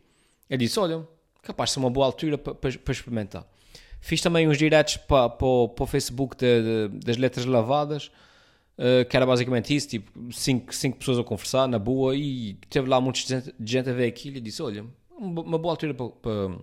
Eu 0.49 0.59
disse: 0.59 0.79
olha, 0.79 1.07
capaz 1.43 1.71
de 1.71 1.75
ser 1.75 1.81
uma 1.81 1.91
boa 1.91 2.07
altura 2.07 2.37
para, 2.37 2.71
experimentar. 2.93 3.47
Fiz 4.01 4.21
também 4.21 4.49
uns 4.49 4.59
diretos 4.59 4.97
para, 4.97 5.29
para, 5.29 5.69
para 5.69 5.85
o 5.85 5.87
Facebook 5.87 6.37
de, 6.37 6.89
de, 6.89 6.99
das 6.99 7.17
letras 7.17 7.45
lavadas, 7.45 8.11
uh, 8.79 9.05
que 9.09 9.17
era 9.17 9.27
basicamente 9.27 9.75
isso: 9.75 9.89
tipo, 9.89 10.33
cinco, 10.33 10.75
cinco 10.75 10.99
pessoas 10.99 11.19
a 11.19 11.25
conversar 11.25 11.67
na 11.69 11.79
boa, 11.79 12.15
e 12.17 12.55
teve 12.69 12.89
lá 12.89 13.01
muita 13.01 13.21
gente, 13.21 13.55
gente 13.61 13.91
a 13.91 13.93
ver 13.93 14.07
aquilo. 14.09 14.37
E 14.37 14.41
disse: 14.41 14.63
olha, 14.63 14.85
uma 15.19 15.59
boa 15.59 15.73
altura 15.73 15.95
para, 15.95 16.09
para, 16.09 16.59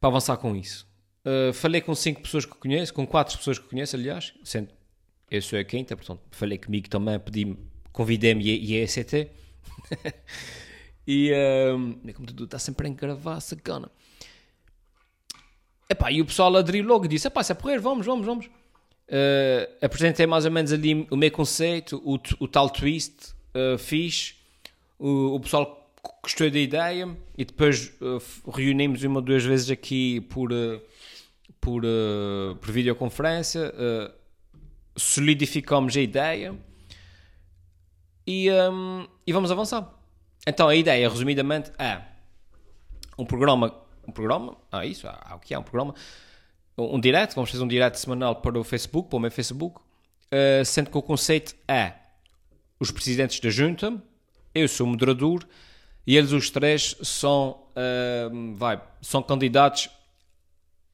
para 0.00 0.08
avançar 0.08 0.36
com 0.36 0.56
isso. 0.56 0.86
Uh, 1.24 1.52
falei 1.52 1.80
com 1.80 1.94
cinco 1.94 2.20
pessoas 2.20 2.44
que 2.44 2.54
conheço, 2.54 2.92
com 2.92 3.06
quatro 3.06 3.36
pessoas 3.38 3.58
que 3.58 3.68
conheço, 3.68 3.94
aliás, 3.94 4.34
sendo 4.42 4.68
eu 5.30 5.40
sou 5.40 5.58
a 5.58 5.64
quinta, 5.64 5.96
portanto, 5.96 6.20
falei 6.30 6.58
comigo 6.58 6.90
também, 6.90 7.18
pedi 7.18 7.56
convidei-me 7.92 8.44
e, 8.44 8.76
a 8.76 8.84
ECT. 8.84 9.30
e 11.06 11.32
um, 11.74 11.98
meu 12.04 12.14
computador 12.14 12.44
está 12.44 12.58
sempre 12.58 12.86
a 12.86 12.90
engravar, 12.90 13.40
sacana. 13.40 13.90
Epá, 15.88 16.10
e 16.10 16.20
o 16.20 16.26
pessoal 16.26 16.54
aderiu 16.56 16.84
logo 16.84 17.04
e 17.04 17.08
disse: 17.08 17.28
Epá, 17.28 17.42
se 17.42 17.52
é 17.52 17.54
porrer, 17.54 17.80
vamos, 17.80 18.04
vamos, 18.04 18.26
vamos. 18.26 18.46
Uh, 18.46 19.84
apresentei 19.84 20.26
mais 20.26 20.44
ou 20.44 20.50
menos 20.50 20.72
ali 20.72 21.06
o 21.10 21.16
meu 21.16 21.30
conceito, 21.30 22.00
o, 22.04 22.18
o 22.40 22.48
tal 22.48 22.68
twist, 22.68 23.34
uh, 23.54 23.78
fiz. 23.78 24.36
O, 24.98 25.34
o 25.34 25.40
pessoal 25.40 25.90
gostou 26.22 26.50
da 26.50 26.58
ideia 26.58 27.16
e 27.36 27.44
depois 27.44 27.92
uh, 28.00 28.50
reunimos 28.50 29.02
uma 29.02 29.16
ou 29.16 29.22
duas 29.22 29.44
vezes 29.44 29.70
aqui 29.70 30.20
por, 30.22 30.52
uh, 30.52 30.80
por, 31.62 31.84
uh, 31.84 32.56
por 32.56 32.70
videoconferência. 32.70 33.72
Uh, 33.72 34.12
solidificamos 34.94 35.96
a 35.96 36.00
ideia 36.00 36.54
e, 38.26 38.50
um, 38.50 39.06
e 39.26 39.32
vamos 39.32 39.50
avançar. 39.50 39.90
Então 40.46 40.68
a 40.68 40.74
ideia, 40.74 41.08
resumidamente, 41.08 41.72
é 41.78 42.02
um 43.16 43.24
programa. 43.24 43.74
Um 44.06 44.12
programa? 44.12 44.56
Ah, 44.70 44.84
isso, 44.84 45.06
ah, 45.06 45.34
o 45.36 45.38
que 45.38 45.54
é 45.54 45.58
um 45.58 45.62
programa? 45.62 45.94
Um, 46.76 46.96
um 46.96 47.00
direct, 47.00 47.34
vamos 47.36 47.50
fazer 47.50 47.62
um 47.62 47.68
direct 47.68 47.98
semanal 47.98 48.36
para 48.36 48.58
o 48.58 48.64
Facebook, 48.64 49.08
para 49.08 49.16
o 49.16 49.20
meu 49.20 49.30
Facebook, 49.30 49.78
uh, 49.78 50.64
sendo 50.64 50.90
que 50.90 50.98
o 50.98 51.02
conceito 51.02 51.54
é 51.68 51.94
os 52.80 52.90
presidentes 52.90 53.38
da 53.38 53.48
junta, 53.48 54.02
eu 54.52 54.66
sou 54.66 54.86
o 54.86 54.90
moderador 54.90 55.46
e 56.04 56.16
eles 56.16 56.32
os 56.32 56.50
três 56.50 56.96
são, 57.02 57.62
uh, 57.76 58.54
vai, 58.56 58.82
são 59.00 59.22
candidatos 59.22 59.88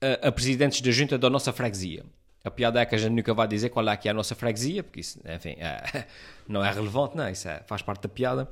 a, 0.01 0.29
a 0.29 0.33
presidentes 0.33 0.81
da 0.81 0.91
junta 0.91 1.19
da 1.19 1.29
nossa 1.31 1.53
freguesia. 1.53 2.05
A 2.45 2.51
piada 2.51 2.81
é 2.81 2.87
que 2.87 2.95
a 2.95 2.99
gente 2.99 3.13
nunca 3.13 3.35
vai 3.35 3.49
dizer 3.49 3.69
qual 3.69 3.87
é 3.89 3.97
que 3.97 4.09
é 4.09 4.11
a 4.11 4.15
nossa 4.15 4.35
freguesia, 4.35 4.83
porque 4.83 5.01
isso, 5.01 5.21
enfim, 5.29 5.57
é, 5.59 6.07
não 6.49 6.65
é 6.65 6.73
relevante, 6.73 7.17
não 7.17 7.25
é? 7.25 7.33
Isso 7.33 7.49
é, 7.49 7.63
faz 7.67 7.83
parte 7.83 8.03
da 8.03 8.09
piada. 8.09 8.49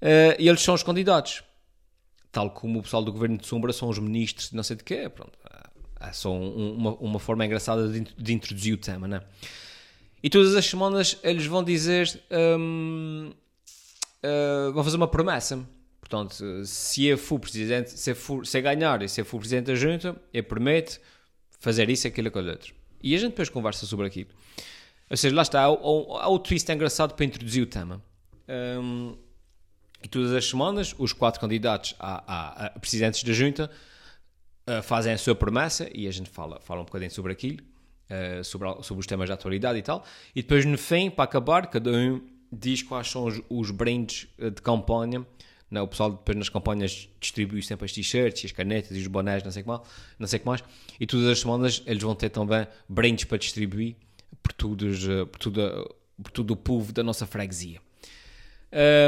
Uh, 0.00 0.34
e 0.38 0.48
eles 0.48 0.60
são 0.60 0.74
os 0.74 0.82
candidatos. 0.82 1.44
Tal 2.32 2.50
como 2.50 2.80
o 2.80 2.82
pessoal 2.82 3.04
do 3.04 3.12
governo 3.12 3.36
de 3.36 3.46
Sombra 3.46 3.72
são 3.72 3.88
os 3.88 3.98
ministros 3.98 4.50
de 4.50 4.56
não 4.56 4.62
sei 4.62 4.74
de 4.76 4.82
quê. 4.82 5.08
Pronto, 5.08 5.38
é, 6.00 6.08
é 6.08 6.12
só 6.12 6.32
um, 6.32 6.74
uma, 6.74 6.94
uma 6.94 7.20
forma 7.20 7.44
engraçada 7.44 7.88
de, 7.88 8.00
de, 8.00 8.32
introduzir 8.32 8.74
o 8.74 8.78
tema, 8.78 9.06
né? 9.06 9.20
E 10.22 10.30
todas 10.30 10.54
as 10.56 10.64
semanas 10.64 11.18
eles 11.22 11.46
vão 11.46 11.62
dizer. 11.62 12.20
Um, 12.30 13.30
uh, 13.30 13.36
eh, 14.22 14.70
vão 14.72 14.82
fazer 14.82 14.96
uma 14.96 15.08
promessa. 15.08 15.64
Portanto, 16.12 16.66
se 16.66 17.06
eu 17.06 17.16
for 17.16 17.40
presidente, 17.40 17.90
se 17.90 18.10
eu, 18.10 18.14
for, 18.14 18.46
se 18.46 18.58
eu 18.58 18.62
ganhar 18.62 19.00
e 19.00 19.08
se 19.08 19.22
eu 19.22 19.24
for 19.24 19.38
presidente 19.38 19.68
da 19.68 19.74
junta, 19.74 20.14
eu 20.30 20.44
prometo 20.44 21.00
fazer 21.58 21.88
isso, 21.88 22.06
aquilo, 22.06 22.28
aquilo 22.28 22.50
outro. 22.50 22.74
E 23.02 23.14
a 23.14 23.18
gente 23.18 23.30
depois 23.30 23.48
conversa 23.48 23.86
sobre 23.86 24.06
aquilo. 24.08 24.28
Ou 25.08 25.16
seja, 25.16 25.34
lá 25.34 25.40
está, 25.40 25.62
há, 25.62 25.68
há, 25.68 25.70
há 25.70 26.28
o 26.28 26.38
twist 26.38 26.70
engraçado 26.70 27.14
para 27.14 27.24
introduzir 27.24 27.62
o 27.62 27.66
tema. 27.66 28.02
Um, 28.46 29.16
e 30.04 30.08
todas 30.08 30.32
as 30.32 30.44
semanas, 30.44 30.94
os 30.98 31.14
quatro 31.14 31.40
candidatos 31.40 31.94
a, 31.98 32.24
a, 32.26 32.66
a 32.66 32.78
presidentes 32.78 33.22
da 33.22 33.32
junta 33.32 33.70
uh, 34.68 34.82
fazem 34.82 35.14
a 35.14 35.18
sua 35.18 35.34
promessa 35.34 35.88
e 35.94 36.06
a 36.06 36.10
gente 36.10 36.28
fala, 36.28 36.60
fala 36.60 36.82
um 36.82 36.84
bocadinho 36.84 37.10
sobre 37.10 37.32
aquilo, 37.32 37.64
uh, 38.10 38.44
sobre, 38.44 38.68
sobre 38.82 39.00
os 39.00 39.06
temas 39.06 39.30
da 39.30 39.34
atualidade 39.34 39.78
e 39.78 39.82
tal. 39.82 40.04
E 40.36 40.42
depois, 40.42 40.66
no 40.66 40.76
fim, 40.76 41.08
para 41.08 41.24
acabar, 41.24 41.68
cada 41.68 41.90
um 41.90 42.20
diz 42.52 42.82
quais 42.82 43.10
são 43.10 43.24
os, 43.24 43.40
os 43.48 43.70
brindes 43.70 44.28
de 44.38 44.60
campanha 44.60 45.26
não, 45.72 45.80
né? 45.80 45.84
o 45.84 45.88
pessoal 45.88 46.10
depois 46.10 46.36
nas 46.36 46.48
campanhas 46.50 47.08
distribui 47.18 47.62
sempre 47.62 47.86
as 47.86 47.92
t-shirts, 47.92 48.44
as 48.44 48.52
canetas 48.52 48.96
e 48.96 49.00
os 49.00 49.06
bonés, 49.06 49.42
não 49.42 49.50
sei, 49.50 49.62
que 49.62 49.68
mais, 49.68 49.80
não 50.18 50.26
sei 50.26 50.38
que 50.38 50.46
mais. 50.46 50.62
E 51.00 51.06
todas 51.06 51.26
as 51.26 51.40
semanas 51.40 51.82
eles 51.86 52.02
vão 52.02 52.14
ter 52.14 52.28
também 52.28 52.66
brindes 52.88 53.24
para 53.24 53.38
distribuir 53.38 53.96
por, 54.42 54.52
todos, 54.52 55.08
eh, 55.08 55.24
por, 55.24 55.38
tudo, 55.38 55.96
por 56.22 56.30
todo 56.30 56.50
o 56.50 56.56
povo 56.56 56.92
da 56.92 57.02
nossa 57.02 57.26
freguesia. 57.26 57.80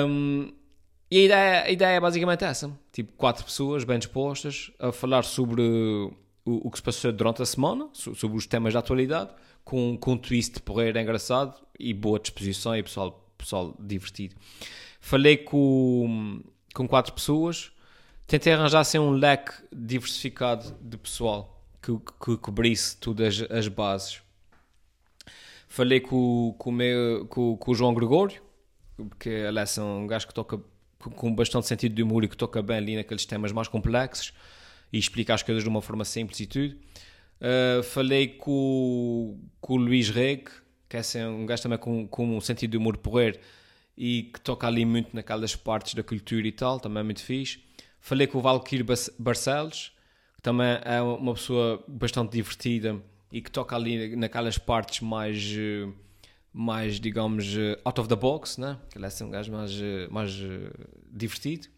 Um, 0.07 0.53
e 1.11 1.19
a 1.19 1.25
ideia, 1.25 1.63
a 1.65 1.71
ideia 1.71 1.97
é 1.97 2.01
basicamente 2.01 2.45
essa: 2.45 2.71
tipo, 2.91 3.13
quatro 3.13 3.45
pessoas 3.45 3.85
bem 3.85 3.99
dispostas 3.99 4.71
a 4.79 4.91
falar 4.91 5.23
sobre 5.23 5.61
o, 5.61 6.17
o 6.67 6.71
que 6.71 6.79
se 6.79 6.83
passou 6.83 7.13
durante 7.13 7.43
a 7.43 7.47
semana, 7.47 7.89
sobre 7.93 8.39
os 8.39 8.47
temas 8.47 8.73
da 8.73 8.79
atualidade, 8.79 9.31
com, 9.63 9.99
com 9.99 10.13
um 10.13 10.19
twist 10.19 10.61
porreiro 10.63 10.99
engraçado 10.99 11.55
e 11.79 11.93
boa 11.93 12.19
disposição 12.19 12.75
e 12.75 12.83
pessoal, 12.83 13.31
pessoal 13.37 13.75
divertido. 13.79 14.35
Falei 15.01 15.37
com, 15.37 16.43
com 16.75 16.89
quatro 16.89 17.13
pessoas, 17.13 17.73
tentei 18.27 18.53
arranjar 18.53 18.81
assim, 18.81 18.99
um 18.99 19.11
leque 19.11 19.53
diversificado 19.73 20.77
de 20.81 20.97
pessoal 20.99 21.65
que, 21.81 21.93
que 22.23 22.37
cobrisse 22.37 22.97
todas 22.97 23.43
as, 23.43 23.51
as 23.51 23.69
bases. 23.69 24.21
Falei 25.69 26.01
com, 26.01 26.55
com, 26.59 26.71
o 26.71 26.73
meu, 26.73 27.27
com, 27.27 27.57
com 27.57 27.71
o 27.71 27.75
João 27.75 27.95
Gregório, 27.95 28.43
porque 28.97 29.29
ele 29.29 29.59
é 29.59 29.81
um 29.81 30.07
gajo 30.07 30.27
que 30.27 30.35
toca 30.35 30.61
com 30.99 31.35
bastante 31.35 31.67
sentido 31.67 31.95
de 31.95 32.03
humor 32.03 32.25
e 32.25 32.29
que 32.29 32.37
toca 32.37 32.63
bem 32.63 32.77
ali 32.77 32.97
naqueles 32.97 33.27
temas 33.27 33.53
mais 33.53 33.69
complexos 33.69 34.33
e 34.93 34.99
explica 34.99 35.35
as 35.35 35.43
coisas 35.43 35.63
de 35.63 35.69
uma 35.69 35.83
forma 35.83 36.05
simples 36.05 36.41
e 36.41 36.47
tudo. 36.47 36.77
Uh, 37.41 37.83
falei 37.83 38.29
com, 38.29 39.39
com 39.61 39.75
o 39.75 39.77
Luís 39.77 40.09
Reg, 40.09 40.45
que 40.89 40.97
é 40.97 41.01
assim, 41.01 41.23
um 41.25 41.45
gajo 41.45 41.63
também 41.63 41.79
com, 41.79 42.07
com 42.09 42.37
um 42.37 42.41
sentido 42.41 42.73
de 42.73 42.77
humor 42.77 42.97
porreiro 42.97 43.39
e 43.97 44.31
que 44.33 44.41
toca 44.41 44.67
ali 44.67 44.85
muito 44.85 45.15
naquelas 45.15 45.55
partes 45.55 45.95
da 45.95 46.03
cultura 46.03 46.47
e 46.47 46.53
tal, 46.53 46.81
também 46.81 47.01
é 47.01 47.05
muito 47.05 47.23
fixe. 47.23 47.61
Falei 48.01 48.27
com 48.27 48.39
o 48.39 48.41
Valkyrie 48.43 48.85
Barcelos, 49.19 49.93
que 50.37 50.43
também 50.43 50.79
é 50.85 51.01
uma 51.01 51.35
pessoa 51.35 51.83
bastante 51.89 52.33
divertida 52.33 53.01
e 53.33 53.41
que 53.41 53.51
toca 53.51 53.75
ali 53.75 54.15
naquelas 54.17 54.59
partes 54.59 55.01
mais, 55.01 55.55
eh, 55.57 55.89
mais 56.53 57.01
digamos, 57.01 57.57
eh, 57.57 57.81
out 57.85 58.01
of 58.01 58.09
the 58.09 58.17
box, 58.17 58.61
né? 58.61 58.79
que 58.91 58.99
ele 58.99 59.05
é 59.05 59.09
assim 59.09 59.25
um 59.25 59.31
gajo 59.31 59.51
mais, 59.51 59.73
eh, 59.73 60.09
mais 60.11 60.33
divertido, 61.11 61.69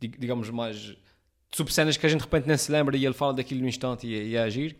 digamos, 0.00 0.50
mais 0.50 0.96
sobre 1.54 1.72
cenas 1.72 1.96
que 1.96 2.04
a 2.04 2.08
gente 2.08 2.20
de 2.20 2.24
repente 2.24 2.48
nem 2.48 2.56
se 2.56 2.70
lembra 2.70 2.96
e 2.96 3.04
ele 3.06 3.14
fala 3.14 3.34
daquilo 3.34 3.60
no 3.60 3.68
instante 3.68 4.06
e, 4.06 4.30
e 4.30 4.36
é 4.36 4.42
agir. 4.42 4.76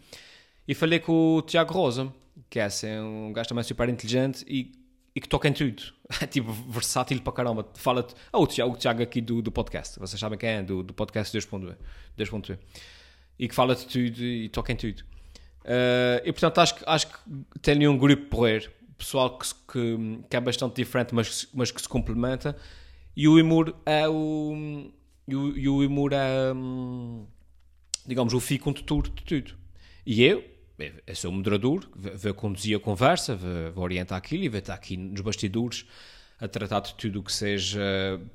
E 0.67 0.75
falei 0.75 0.99
com 0.99 1.37
o 1.37 1.43
Tiago 1.43 1.73
Rosa, 1.73 2.13
que 2.51 2.59
é 2.59 2.65
assim, 2.65 2.99
um 2.99 3.33
gajo 3.33 3.49
também 3.49 3.65
super 3.65 3.89
inteligente 3.89 4.45
e 4.49 4.73
e 5.17 5.21
que 5.21 5.27
toca 5.27 5.49
em 5.49 5.53
tudo. 5.55 5.83
É 6.21 6.27
tipo 6.29 6.53
versátil 6.53 7.19
para 7.23 7.33
caramba. 7.33 7.67
Fala-te. 7.75 8.15
Ah, 8.31 8.39
o 8.39 8.47
Tiago, 8.47 8.75
o 8.75 8.77
Tiago 8.77 9.03
aqui 9.03 9.23
do, 9.23 9.41
do 9.41 9.51
podcast. 9.51 9.99
Vocês 9.99 10.21
sabem 10.21 10.39
quem 10.39 10.51
é? 10.51 10.63
Do, 10.63 10.83
do 10.83 10.93
podcast 10.93 11.37
2.2. 11.37 12.59
E 13.39 13.49
que 13.49 13.55
fala 13.55 13.75
de 13.75 13.87
tudo 13.87 14.23
e 14.23 14.51
toca 14.51 14.73
em 14.73 14.77
tudo. 14.77 15.01
Uh, 15.63 16.21
e 16.23 16.33
portanto 16.33 16.59
acho, 16.59 16.75
acho 16.87 17.07
que 17.09 17.15
tem 17.63 17.89
um 17.89 17.97
grupo 17.97 18.27
porreiro. 18.27 18.71
Pessoal 18.99 19.39
que, 19.39 19.49
que, 19.73 20.21
que, 20.29 20.37
é 20.37 20.41
bastante 20.41 20.77
diferente, 20.77 21.15
mas, 21.15 21.49
mas 21.55 21.71
que 21.71 21.81
se 21.81 21.89
complementa. 21.89 22.55
E 23.17 23.27
o 23.27 23.39
Imur 23.39 23.75
é 23.87 24.07
o. 24.07 24.91
E 25.27 25.35
o, 25.35 25.57
e 25.57 25.69
o 25.69 25.83
Imur 25.83 26.13
é. 26.13 26.53
Hum, 26.53 27.27
digamos, 28.07 28.35
o 28.35 28.41
fio 28.41 28.61
condutor 28.61 29.09
de 29.09 29.23
tudo. 29.23 29.55
E 30.05 30.23
eu, 30.23 30.45
eu 30.79 31.17
sou 31.17 31.33
moderador, 31.33 31.89
vou 31.95 32.35
conduzir 32.35 32.77
a 32.77 32.81
conversa, 32.81 33.37
vou 33.75 33.85
orientar 33.85 34.19
aquilo 34.19 34.45
e 34.45 34.49
vou 34.49 34.59
estar 34.59 34.75
aqui 34.75 34.97
nos 34.97 35.21
bastidores 35.21 35.87
a 36.39 36.47
tratar 36.47 36.81
de 36.81 36.95
tudo 36.95 37.21
o 37.21 37.23
que 37.23 37.33
seja 37.33 37.81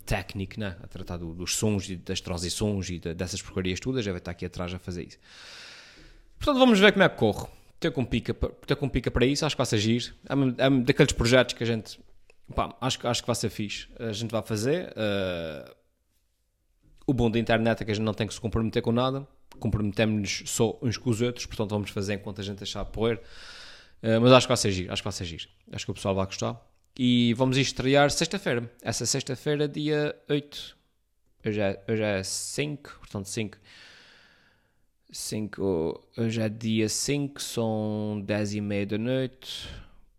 técnico, 0.06 0.60
né? 0.60 0.76
a 0.82 0.88
tratar 0.88 1.18
do, 1.18 1.34
dos 1.34 1.56
sons 1.56 1.88
e 1.90 1.96
das 1.96 2.20
transições 2.20 2.90
e 2.90 2.98
de, 2.98 3.14
dessas 3.14 3.42
porcarias 3.42 3.80
todas, 3.80 4.04
já 4.04 4.12
vai 4.12 4.18
estar 4.18 4.32
aqui 4.32 4.46
atrás 4.46 4.74
a 4.74 4.80
fazer 4.80 5.04
isso. 5.04 5.20
Portanto, 6.40 6.58
vamos 6.58 6.80
ver 6.80 6.92
como 6.92 7.04
é 7.04 7.10
que 7.10 7.18
corre. 7.18 7.48
Ter 7.80 7.92
com 7.92 8.06
pica, 8.06 9.12
para 9.12 9.26
isso, 9.26 9.46
acho 9.46 9.56
que 9.56 9.64
vai 9.64 9.80
agir. 9.80 10.16
É, 10.28 10.66
é 10.66 10.70
daqueles 10.82 11.14
projetos 11.14 11.54
que 11.54 11.64
a 11.64 11.68
gente 11.68 12.00
Pá, 12.52 12.76
acho, 12.82 13.08
acho 13.08 13.22
que 13.22 13.28
vai 13.28 13.36
ser 13.36 13.50
fixe. 13.50 13.88
A 14.00 14.12
gente 14.12 14.32
vai 14.32 14.42
fazer. 14.42 14.90
Uh, 14.90 15.76
o 17.08 17.14
bom 17.14 17.30
da 17.32 17.40
internet 17.40 17.82
é 17.82 17.86
que 17.86 17.92
a 17.92 17.94
gente 17.94 18.04
não 18.04 18.14
tem 18.14 18.28
que 18.28 18.34
se 18.34 18.42
comprometer 18.42 18.82
com 18.82 18.92
nada. 18.92 19.28
Comprometemos-nos 19.62 20.44
só 20.50 20.78
uns 20.82 20.98
com 20.98 21.12
os 21.12 21.22
outros, 21.22 21.46
portanto 21.46 21.70
vamos 21.70 21.92
fazer 21.92 22.16
enquanto 22.16 22.42
a 22.42 22.44
gente 22.44 22.62
achar 22.64 22.84
poder. 22.84 23.22
Uh, 24.02 24.20
mas 24.20 24.32
acho 24.32 24.48
que 24.48 24.50
vai 24.50 24.58
ser 24.58 24.72
giro, 24.72 24.92
acho 24.92 25.02
que 25.02 25.06
vai 25.06 25.14
ser 25.14 25.26
giro. 25.26 25.48
Acho 25.72 25.86
que 25.86 25.92
o 25.92 25.94
pessoal 25.94 26.16
vai 26.16 26.26
gostar. 26.26 26.60
E 26.98 27.34
vamos 27.36 27.58
estrear 27.58 28.10
sexta-feira. 28.10 28.70
Essa 28.82 29.06
sexta-feira, 29.06 29.68
dia 29.68 30.16
8. 30.28 30.78
Hoje 31.46 31.62
é, 31.62 31.84
hoje 31.88 32.02
é 32.02 32.24
5, 32.24 32.98
portanto 33.00 33.26
5. 33.26 33.58
5, 35.12 36.08
hoje 36.18 36.42
é 36.42 36.50
dia 36.50 36.90
5, 36.90 37.42
são 37.42 38.22
10 38.26 38.56
e 38.56 38.62
meia 38.62 38.86
da 38.86 38.98
noite. 38.98 39.70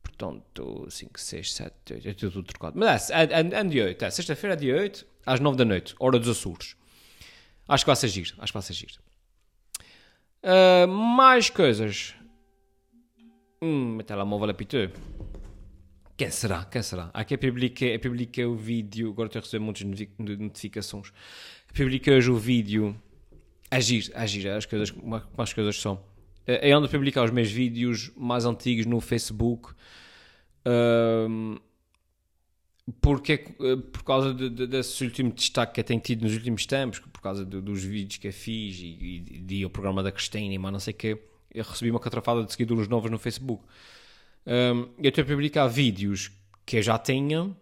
Portanto, 0.02 0.86
5, 0.88 1.20
6, 1.20 1.54
7, 1.54 1.94
8, 1.94 2.08
é 2.08 2.14
tudo 2.14 2.42
trocado. 2.44 2.78
Mas 2.78 3.10
é, 3.10 3.24
é, 3.24 3.40
é, 3.40 3.40
é 3.40 3.64
dia 3.64 3.84
8, 3.86 4.04
é. 4.04 4.10
Sexta-feira 4.10 4.56
dia 4.56 4.76
8, 4.76 5.06
às 5.26 5.40
9 5.40 5.56
da 5.56 5.64
noite, 5.64 5.94
hora 5.98 6.18
dos 6.18 6.28
Açores. 6.28 6.76
Acho 7.68 7.84
que 7.84 7.88
vai 7.88 7.96
ser 7.96 8.08
giro, 8.08 8.34
acho 8.38 8.52
que 8.52 8.56
vai 8.56 8.62
ser 8.62 8.74
giro. 8.74 8.94
Uh, 10.42 10.88
mais 10.88 11.48
coisas. 11.48 12.14
Hum, 13.60 13.94
meu 13.96 14.04
telemóvel 14.04 14.50
apitou. 14.50 14.90
Quem 16.16 16.30
será? 16.30 16.64
Quem 16.64 16.82
será? 16.82 17.10
Aqui 17.14 17.36
publiquei, 17.38 17.98
publiquei 17.98 18.44
o 18.44 18.56
vídeo, 18.56 19.10
agora 19.10 19.28
estou 19.28 19.38
a 19.38 19.42
receber 19.42 19.64
muitas 19.64 20.38
notificações. 20.38 21.12
Publiquei 21.74 22.16
hoje 22.16 22.30
o 22.30 22.36
vídeo. 22.36 22.96
Agir, 23.70 24.10
agir, 24.14 24.48
as 24.48 24.66
coisas, 24.66 24.90
como 24.90 25.22
as 25.38 25.52
coisas 25.52 25.80
são. 25.80 25.98
Ando 26.46 26.86
a 26.86 26.88
publicar 26.88 27.24
os 27.24 27.30
meus 27.30 27.50
vídeos 27.50 28.10
mais 28.16 28.44
antigos 28.44 28.84
no 28.84 29.00
Facebook. 29.00 29.72
Um, 30.66 31.56
porque, 33.00 33.32
eh, 33.32 33.76
por 33.92 34.02
causa 34.02 34.34
de, 34.34 34.48
de, 34.48 34.66
desse 34.66 35.04
último 35.04 35.32
destaque 35.32 35.74
que 35.74 35.80
eu 35.80 35.84
tenho 35.84 36.00
tido 36.00 36.22
nos 36.22 36.34
últimos 36.34 36.66
tempos, 36.66 36.98
por 36.98 37.20
causa 37.20 37.44
de, 37.44 37.60
dos 37.60 37.82
vídeos 37.84 38.18
que 38.18 38.28
eu 38.28 38.32
fiz 38.32 38.78
e, 38.80 39.44
e, 39.48 39.54
e 39.58 39.64
o 39.64 39.70
programa 39.70 40.02
da 40.02 40.10
Cristina 40.10 40.52
e 40.52 40.58
mais 40.58 40.72
não 40.72 40.80
sei 40.80 40.92
o 40.92 40.96
que, 40.96 41.18
eu 41.54 41.64
recebi 41.64 41.90
uma 41.90 42.00
catrafada 42.00 42.42
de 42.42 42.50
seguidores 42.50 42.88
novos 42.88 43.10
no 43.10 43.18
Facebook. 43.18 43.64
Um, 44.46 44.88
eu 44.98 45.08
estou 45.08 45.22
a 45.22 45.26
publicar 45.26 45.66
vídeos 45.68 46.32
que 46.66 46.78
eu 46.78 46.82
já 46.82 46.98
tinha 46.98 47.54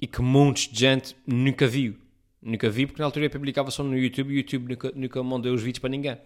e 0.00 0.06
que 0.06 0.20
muitos 0.20 0.68
de 0.68 0.80
gente 0.80 1.16
nunca 1.26 1.66
viu. 1.66 1.96
Nunca 2.42 2.68
vi, 2.70 2.86
porque 2.86 3.00
na 3.00 3.06
altura 3.06 3.26
eu 3.26 3.30
publicava 3.30 3.70
só 3.70 3.82
no 3.82 3.96
YouTube 3.96 4.30
e 4.30 4.34
o 4.34 4.36
YouTube 4.38 4.68
nunca, 4.68 4.92
nunca 4.94 5.22
mandou 5.22 5.52
os 5.54 5.62
vídeos 5.62 5.80
para 5.80 5.90
ninguém. 5.90 6.18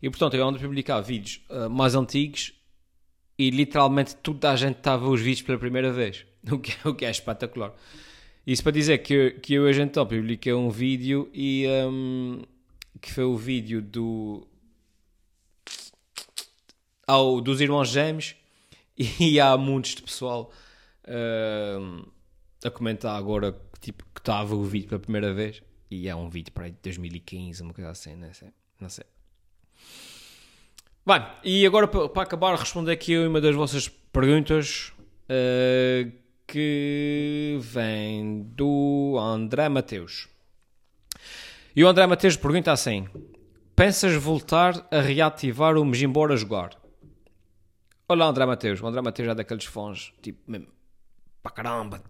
E 0.00 0.08
portanto 0.08 0.34
eu 0.34 0.46
ando 0.46 0.58
a 0.58 0.60
publicar 0.60 1.00
vídeos 1.00 1.40
uh, 1.50 1.68
mais 1.68 1.94
antigos 1.94 2.57
e 3.38 3.50
literalmente 3.50 4.16
toda 4.16 4.50
a 4.50 4.56
gente 4.56 4.78
estava 4.78 5.08
os 5.08 5.20
vídeos 5.20 5.42
pela 5.42 5.58
primeira 5.58 5.92
vez. 5.92 6.26
O 6.50 6.58
que, 6.58 6.72
é, 6.72 6.88
o 6.88 6.94
que 6.94 7.04
é 7.04 7.10
espetacular. 7.10 7.74
Isso 8.46 8.62
para 8.62 8.72
dizer 8.72 8.98
que, 8.98 9.12
eu, 9.12 9.40
que 9.40 9.54
eu 9.54 9.64
hoje 9.64 9.82
então 9.82 10.06
publiquei 10.06 10.54
um 10.54 10.70
vídeo 10.70 11.28
e 11.34 11.66
um, 11.86 12.42
que 13.02 13.12
foi 13.12 13.24
o 13.24 13.36
vídeo 13.36 13.82
do 13.82 14.46
ao, 17.06 17.40
dos 17.42 17.60
irmãos 17.60 17.90
gêmeos 17.90 18.34
e 18.96 19.38
há 19.38 19.58
muitos 19.58 19.94
de 19.94 20.02
pessoal 20.02 20.50
uh, 21.04 22.08
a 22.64 22.70
comentar 22.70 23.14
agora 23.14 23.54
tipo, 23.80 24.04
que 24.14 24.20
estava 24.20 24.54
o 24.54 24.64
vídeo 24.64 24.88
pela 24.88 25.00
primeira 25.00 25.34
vez 25.34 25.60
e 25.90 26.08
é 26.08 26.16
um 26.16 26.30
vídeo 26.30 26.52
para 26.52 26.64
aí 26.64 26.70
de 26.70 26.78
2015, 26.82 27.62
uma 27.62 27.74
coisa 27.74 27.90
assim, 27.90 28.14
não 28.14 28.32
sei. 28.32 28.48
Não 28.80 28.88
sei. 28.88 29.04
Bem, 31.08 31.26
e 31.42 31.64
agora 31.64 31.88
para, 31.88 32.22
acabar, 32.22 32.54
responder 32.54 32.92
aqui 32.92 33.16
uma 33.16 33.40
das 33.40 33.56
vossas 33.56 33.88
perguntas 33.88 34.92
uh, 35.24 36.12
que 36.46 37.56
vem 37.62 38.42
do 38.54 39.16
André 39.18 39.70
Mateus. 39.70 40.28
E 41.74 41.82
o 41.82 41.88
André 41.88 42.06
Mateus 42.06 42.36
pergunta 42.36 42.72
assim: 42.72 43.08
Pensas 43.74 44.22
voltar 44.22 44.86
a 44.90 45.00
reativar 45.00 45.78
o 45.78 45.84
Mejimbora 45.86 46.36
jogar? 46.36 46.76
Olá, 48.06 48.26
André 48.26 48.44
Mateus. 48.44 48.82
O 48.82 48.86
André 48.86 49.00
Mateus 49.00 49.30
é 49.30 49.34
daqueles 49.34 49.64
fãs, 49.64 50.12
tipo, 50.20 50.38
mesmo, 50.46 50.68
para 51.42 51.52
caramba, 51.52 52.02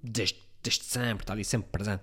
desde, 0.00 0.38
desde 0.62 0.84
sempre, 0.84 1.24
está 1.24 1.32
ali 1.32 1.44
sempre 1.44 1.70
presente. 1.72 2.02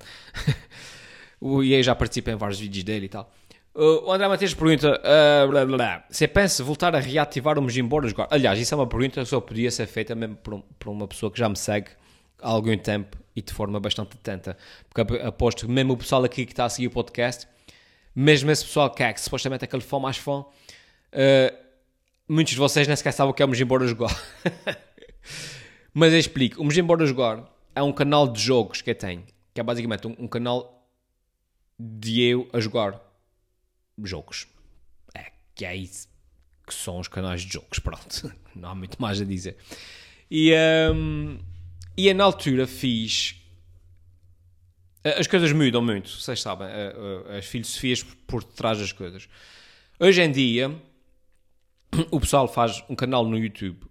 e 1.64 1.74
aí 1.74 1.82
já 1.82 1.96
participa 1.96 2.32
em 2.32 2.36
vários 2.36 2.60
vídeos 2.60 2.84
dele 2.84 3.06
e 3.06 3.10
tal. 3.10 3.32
O 3.74 4.12
André 4.12 4.28
Mateus 4.28 4.54
pergunta: 4.54 5.00
uh, 5.00 5.48
blá, 5.50 5.66
blá, 5.66 6.06
Você 6.10 6.28
pensa 6.28 6.64
voltar 6.64 6.94
a 6.94 7.00
reativar 7.00 7.58
o 7.58 7.62
Mejimbora 7.62 8.10
agora? 8.10 8.28
Aliás, 8.32 8.60
isso 8.60 8.74
é 8.74 8.78
uma 8.78 8.88
pergunta 8.88 9.22
que 9.22 9.26
só 9.26 9.40
podia 9.40 9.72
ser 9.72 9.88
feita 9.88 10.14
mesmo 10.14 10.36
por, 10.36 10.62
por, 10.78 10.90
uma 10.90 11.08
pessoa 11.08 11.32
que 11.32 11.40
já 11.40 11.48
me 11.48 11.56
segue 11.56 11.90
há 12.42 12.50
algum 12.50 12.78
tempo 12.78 13.18
e 13.34 13.42
de 13.42 13.54
forma 13.54 13.80
bastante 13.80 14.18
atenta. 14.18 14.58
Porque 14.90 15.18
aposto 15.22 15.66
que 15.66 15.72
mesmo 15.72 15.94
o 15.94 15.98
pessoal 15.98 16.24
aqui 16.26 16.46
que 16.46 16.52
está 16.52 16.66
a 16.66 16.70
seguir 16.70 16.88
o 16.88 16.92
podcast, 16.92 17.48
mesmo 18.14 18.52
esse 18.52 18.66
pessoal 18.66 18.90
que 18.90 19.04
é 19.04 19.14
que 19.14 19.22
supostamente 19.22 19.64
é 19.64 19.66
aquele 19.66 19.84
fã 19.84 20.00
mais 20.00 20.18
fã, 20.18 20.40
uh, 20.42 20.46
muitos 22.28 22.54
de 22.54 22.60
vocês 22.60 22.86
nem 22.88 22.96
sequer 22.98 23.14
sabem 23.14 23.32
o 23.32 23.34
que 23.34 23.42
é 23.42 23.46
o 23.46 23.50
Mejimbora 23.50 23.88
Jogar. 23.88 24.14
Mas 25.94 26.12
eu 26.12 26.20
explico. 26.20 26.62
O 26.62 26.66
Mejimbora 26.66 27.06
Jogar 27.06 27.46
é 27.74 27.82
um 27.82 27.94
canal 27.94 28.28
de 28.28 28.42
jogos 28.42 28.82
que 28.82 28.90
eu 28.90 28.96
tenho. 28.96 29.24
Que 29.54 29.62
é 29.62 29.64
basicamente 29.64 30.08
um, 30.08 30.16
um 30.20 30.28
canal 30.28 30.86
de 31.80 32.22
eu 32.22 32.50
a 32.52 32.60
jogar 32.60 33.11
jogos. 34.04 34.48
É, 35.14 35.32
que 35.56 35.66
é 35.66 35.76
isso 35.76 36.12
que 36.72 36.74
são 36.74 37.00
os 37.00 37.08
canais 37.08 37.42
de 37.42 37.54
jogos, 37.54 37.78
pronto. 37.80 38.34
Não 38.56 38.70
há 38.70 38.76
muito 38.76 39.02
mais 39.02 39.22
a 39.22 39.26
dizer. 39.26 39.58
E, 40.30 40.54
um, 40.94 41.38
e 41.98 42.08
eu, 42.08 42.16
na 42.16 42.24
altura 42.24 42.66
fiz... 42.66 43.36
As 45.04 45.26
coisas 45.26 45.52
mudam 45.52 45.82
muito, 45.82 46.10
vocês 46.10 46.40
sabem, 46.40 46.68
as 47.36 47.46
filosofias 47.48 48.04
por 48.04 48.44
trás 48.44 48.78
das 48.78 48.92
coisas. 48.92 49.28
Hoje 50.00 50.22
em 50.22 50.32
dia 50.32 50.70
o 52.12 52.20
pessoal 52.20 52.48
faz 52.48 52.84
um 52.88 52.96
canal 52.96 53.26
no 53.26 53.36
YouTube 53.36 53.84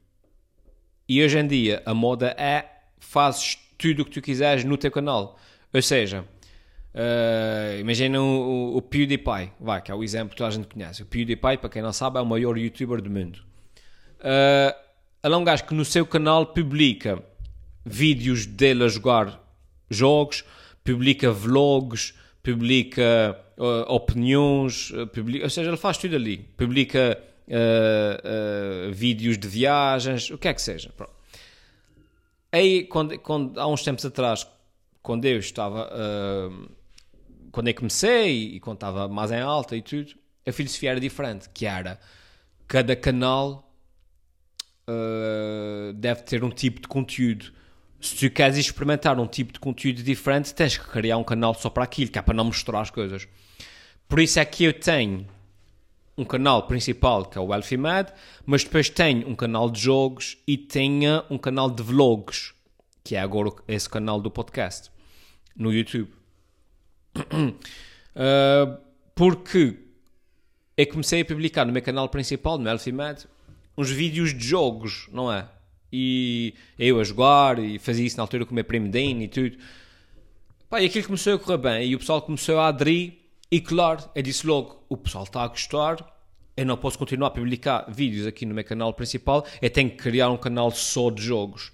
e 1.09 1.21
hoje 1.21 1.37
em 1.37 1.49
dia 1.49 1.83
a 1.85 1.93
moda 1.93 2.29
é 2.39 2.65
fazes 3.01 3.59
tudo 3.77 4.03
o 4.03 4.05
que 4.05 4.13
tu 4.13 4.23
quiseres 4.23 4.63
no 4.63 4.77
teu 4.77 4.93
canal. 4.93 5.37
Ou 5.73 5.83
seja, 5.83 6.25
uh, 6.95 7.81
imagina 7.81 8.21
o, 8.21 8.77
o, 8.77 8.83
PewDiePie, 8.83 9.53
vai, 9.61 9.83
que 9.83 9.91
é 9.91 9.95
o 9.95 10.03
exemplo 10.03 10.31
que 10.31 10.37
toda 10.37 10.49
a 10.49 10.53
gente 10.53 10.69
conhece. 10.69 11.03
O 11.03 11.07
PewDiePie, 11.07 11.59
para 11.59 11.69
quem 11.69 11.83
não 11.83 11.93
sabe, 11.93 12.19
é 12.19 12.21
o 12.21 12.27
maior 12.27 12.57
youtuber 12.59 13.01
do 13.01 13.11
mundo. 13.11 13.39
Uh, 14.21 14.75
ele 15.23 15.35
é 15.35 15.37
um 15.37 15.45
gajo 15.45 15.65
que 15.65 15.75
no 15.75 15.85
seu 15.85 16.07
canal 16.07 16.47
publica 16.47 17.23
vídeos 17.85 18.47
dele 18.47 18.85
a 18.85 18.89
jogar 18.89 19.41
jogos, 19.89 20.45
publica 20.85 21.31
vlogs, 21.31 22.15
publica 22.43 23.39
uh, 23.59 23.93
opiniões, 23.93 24.93
publica, 25.13 25.45
ou 25.45 25.51
seja, 25.51 25.69
ele 25.69 25.77
faz 25.77 25.99
tudo 25.99 26.17
ali. 26.17 26.39
Publica 26.57 27.19
uh, 27.49 28.93
vídeos 28.93 29.37
de 29.39 29.47
viagens, 29.47 30.31
o 30.31 30.39
que 30.39 30.49
é 30.49 30.55
que 30.55 30.63
seja. 30.63 30.91
Pronto. 30.97 31.13
Aí, 32.53 32.85
quando, 32.85 33.19
quando, 33.19 33.61
há 33.61 33.67
uns 33.67 33.83
tempos 33.83 34.05
atrás, 34.05 34.47
quando 35.03 35.25
eu 35.25 35.39
estava. 35.39 35.91
Uh, 37.51 37.53
quando 37.53 37.69
eu 37.69 37.75
comecei 37.75 38.55
e 38.55 38.61
quando 38.61 38.77
estava 38.77 39.09
mais 39.09 39.31
em 39.31 39.41
alta 39.41 39.77
e 39.77 39.83
tudo, 39.83 40.15
a 40.47 40.53
filosofia 40.53 40.91
era 40.93 41.01
diferente, 41.01 41.49
que 41.51 41.67
era 41.67 41.99
cada 42.67 42.97
canal 42.97 43.71
deve 45.95 46.23
ter 46.23 46.43
um 46.43 46.51
tipo 46.51 46.81
de 46.81 46.89
conteúdo. 46.89 47.53
Se 48.01 48.17
tu 48.17 48.35
queres 48.35 48.57
experimentar 48.57 49.19
um 49.21 49.27
tipo 49.27 49.53
de 49.53 49.61
conteúdo 49.61 50.03
diferente, 50.03 50.55
tens 50.55 50.79
que 50.79 50.89
criar 50.89 51.19
um 51.19 51.25
canal 51.25 51.55
só 51.55 51.69
para 51.69 51.85
aquilo, 51.85 52.11
que 52.11 52.19
é 52.19 52.23
para 52.23 52.35
não 52.35 52.47
misturar 52.47 52.83
as 52.83 52.91
coisas. 52.91 53.29
Por 54.09 54.21
isso 54.21 54.41
é 54.41 54.45
que 54.45 54.65
eu 54.65 54.73
tenho 54.73 55.27
um 56.17 56.25
canal 56.25 56.67
principal 56.67 57.25
que 57.25 57.39
é 57.39 57.41
o 57.41 57.55
Elfie 57.55 57.77
Mad, 57.77 58.09
mas 58.45 58.65
depois 58.65 58.89
tenho 58.89 59.29
um 59.29 59.35
canal 59.35 59.71
de 59.71 59.81
jogos 59.81 60.39
e 60.47 60.57
tenho 60.57 61.23
um 61.31 61.39
canal 61.39 61.71
de 61.71 61.83
vlogs, 61.83 62.53
que 63.05 63.15
é 63.15 63.21
agora 63.21 63.51
esse 63.69 63.89
canal 63.89 64.21
do 64.21 64.31
podcast 64.31 64.91
no 65.57 65.73
YouTube. 65.73 66.20
Uh, 67.31 68.79
porque 69.15 69.77
eu 70.77 70.87
comecei 70.87 71.21
a 71.21 71.25
publicar 71.25 71.65
no 71.65 71.73
meu 71.73 71.83
canal 71.83 72.09
principal, 72.09 72.59
no 72.59 72.69
Elfie 72.69 72.93
Mad, 72.93 73.25
uns 73.77 73.91
vídeos 73.91 74.33
de 74.37 74.45
jogos, 74.45 75.09
não 75.13 75.33
é? 75.33 75.47
E 75.93 76.55
eu 76.79 77.01
a 77.01 77.05
jogar 77.05 77.59
e 77.59 77.79
fazia 77.79 78.07
isso 78.07 78.17
na 78.17 78.23
altura 78.23 78.45
com 78.45 78.53
o 78.53 78.55
meu 78.55 78.65
primo 78.65 78.89
Dane 78.89 79.25
e 79.25 79.29
tudo. 79.29 79.59
Pá, 80.69 80.81
e 80.81 80.87
aquilo 80.87 81.05
começou 81.05 81.35
a 81.35 81.39
correr 81.39 81.59
bem 81.59 81.89
e 81.89 81.97
o 81.97 81.99
pessoal 81.99 82.23
começou 82.23 82.59
a 82.59 82.69
aderir 82.69 83.15
e 83.51 83.61
claro, 83.61 84.09
eu 84.15 84.23
disse 84.23 84.47
logo, 84.47 84.85
o 84.89 84.97
pessoal 84.97 85.25
está 85.25 85.43
a 85.43 85.49
gostar, 85.49 85.99
eu 86.57 86.65
não 86.65 86.77
posso 86.77 86.97
continuar 86.97 87.29
a 87.29 87.31
publicar 87.31 87.85
vídeos 87.91 88.27
aqui 88.27 88.47
no 88.47 88.55
meu 88.55 88.63
canal 88.63 88.95
principal, 88.95 89.45
eu 89.61 89.69
tenho 89.69 89.91
que 89.91 89.97
criar 89.97 90.31
um 90.31 90.37
canal 90.37 90.71
só 90.71 91.11
de 91.11 91.21
jogos, 91.23 91.73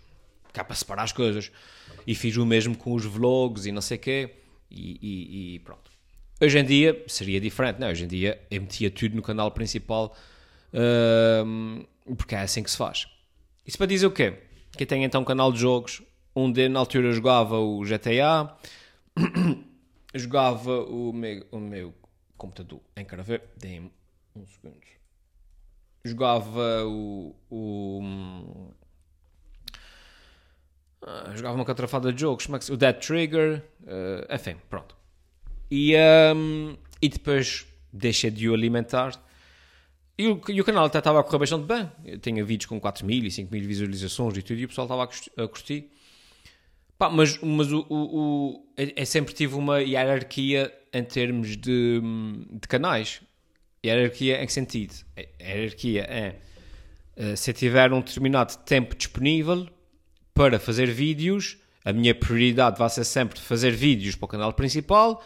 cá 0.52 0.64
para 0.64 0.74
separar 0.74 1.02
as 1.02 1.12
coisas. 1.12 1.52
E 2.06 2.14
fiz 2.14 2.36
o 2.36 2.46
mesmo 2.46 2.76
com 2.76 2.94
os 2.94 3.04
vlogs 3.04 3.66
e 3.66 3.72
não 3.72 3.82
sei 3.82 3.98
o 3.98 4.00
quê, 4.00 4.30
e, 4.76 4.98
e, 5.02 5.54
e, 5.54 5.58
pronto. 5.60 5.90
Hoje 6.40 6.58
em 6.58 6.64
dia 6.64 7.04
seria 7.08 7.40
diferente, 7.40 7.80
não? 7.80 7.88
É? 7.88 7.90
Hoje 7.92 8.04
em 8.04 8.08
dia 8.08 8.40
eu 8.50 8.60
metia 8.60 8.90
tudo 8.90 9.16
no 9.16 9.22
canal 9.22 9.50
principal, 9.50 10.14
porque 12.16 12.34
é 12.34 12.40
assim 12.40 12.62
que 12.62 12.70
se 12.70 12.76
faz. 12.76 13.06
Isso 13.66 13.78
para 13.78 13.86
dizer 13.86 14.06
o 14.06 14.10
quê? 14.10 14.34
Que 14.76 14.84
eu 14.84 14.86
então 15.04 15.22
um 15.22 15.24
canal 15.24 15.50
de 15.50 15.58
jogos, 15.58 16.02
onde 16.34 16.68
na 16.68 16.80
altura 16.80 17.10
jogava 17.12 17.58
o 17.58 17.80
GTA, 17.82 18.54
jogava 20.14 20.84
o 20.84 21.12
meu, 21.12 21.46
o 21.50 21.58
meu 21.58 21.94
computador 22.36 22.80
em 22.96 23.04
ver, 23.22 23.42
dê-me 23.56 23.90
um 24.34 24.46
segundo. 24.46 24.78
Jogava 26.04 26.84
o, 26.84 27.34
o 27.50 28.74
Uh, 31.06 31.36
jogava 31.36 31.54
uma 31.54 31.64
catrafada 31.64 32.12
de 32.12 32.20
jogos, 32.20 32.46
como 32.46 32.56
é 32.56 32.58
que, 32.58 32.72
o 32.72 32.76
Dead 32.76 32.98
Trigger, 32.98 33.62
uh, 33.82 34.34
enfim, 34.34 34.56
pronto. 34.68 34.96
E, 35.70 35.94
um, 36.34 36.76
e 37.00 37.08
depois 37.08 37.64
deixei 37.92 38.28
de 38.28 38.48
o 38.48 38.54
alimentar. 38.54 39.12
E 40.18 40.26
o, 40.26 40.40
e 40.48 40.60
o 40.60 40.64
canal 40.64 40.86
até 40.86 40.98
estava 40.98 41.20
a 41.20 41.22
correr 41.22 41.38
bastante 41.38 41.64
bem. 41.64 41.88
Eu 42.04 42.18
tinha 42.18 42.44
vídeos 42.44 42.66
com 42.66 42.80
4 42.80 43.06
mil 43.06 43.22
e 43.22 43.30
5 43.30 43.52
mil 43.52 43.64
visualizações 43.64 44.36
e 44.36 44.42
tudo, 44.42 44.58
e 44.58 44.64
o 44.64 44.68
pessoal 44.68 44.86
estava 44.86 45.04
a 45.04 45.48
curtir. 45.48 45.92
Pá, 46.98 47.08
mas 47.08 47.38
mas 47.40 47.70
o, 47.70 47.86
o, 47.88 47.94
o, 47.94 48.66
eu 48.76 49.06
sempre 49.06 49.32
tive 49.32 49.54
uma 49.54 49.80
hierarquia 49.80 50.72
em 50.92 51.04
termos 51.04 51.56
de, 51.56 52.00
de 52.50 52.66
canais. 52.66 53.20
Hierarquia 53.84 54.42
em 54.42 54.46
que 54.46 54.52
sentido? 54.52 54.94
A 55.16 55.44
hierarquia 55.44 56.02
é 56.02 56.36
uh, 57.16 57.36
se 57.36 57.52
tiver 57.52 57.92
um 57.92 58.00
determinado 58.00 58.56
tempo 58.64 58.96
disponível 58.96 59.68
para 60.36 60.60
fazer 60.60 60.86
vídeos, 60.92 61.56
a 61.82 61.94
minha 61.94 62.14
prioridade 62.14 62.78
vai 62.78 62.90
ser 62.90 63.04
sempre 63.04 63.40
fazer 63.40 63.70
vídeos 63.70 64.14
para 64.14 64.26
o 64.26 64.28
canal 64.28 64.52
principal. 64.52 65.24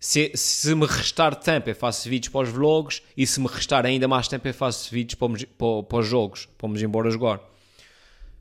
Se, 0.00 0.32
se 0.34 0.74
me 0.74 0.86
restar 0.86 1.36
tempo, 1.36 1.68
eu 1.68 1.74
faço 1.74 2.08
vídeos 2.08 2.32
para 2.32 2.40
os 2.40 2.48
vlogs. 2.48 3.02
E 3.14 3.26
se 3.26 3.38
me 3.38 3.46
restar 3.46 3.84
ainda 3.84 4.08
mais 4.08 4.26
tempo, 4.28 4.48
eu 4.48 4.54
faço 4.54 4.90
vídeos 4.90 5.16
para, 5.16 5.28
para, 5.28 5.82
para 5.82 5.98
os 5.98 6.06
jogos, 6.06 6.48
o 6.62 6.78
embora 6.78 7.10
jogar. 7.10 7.38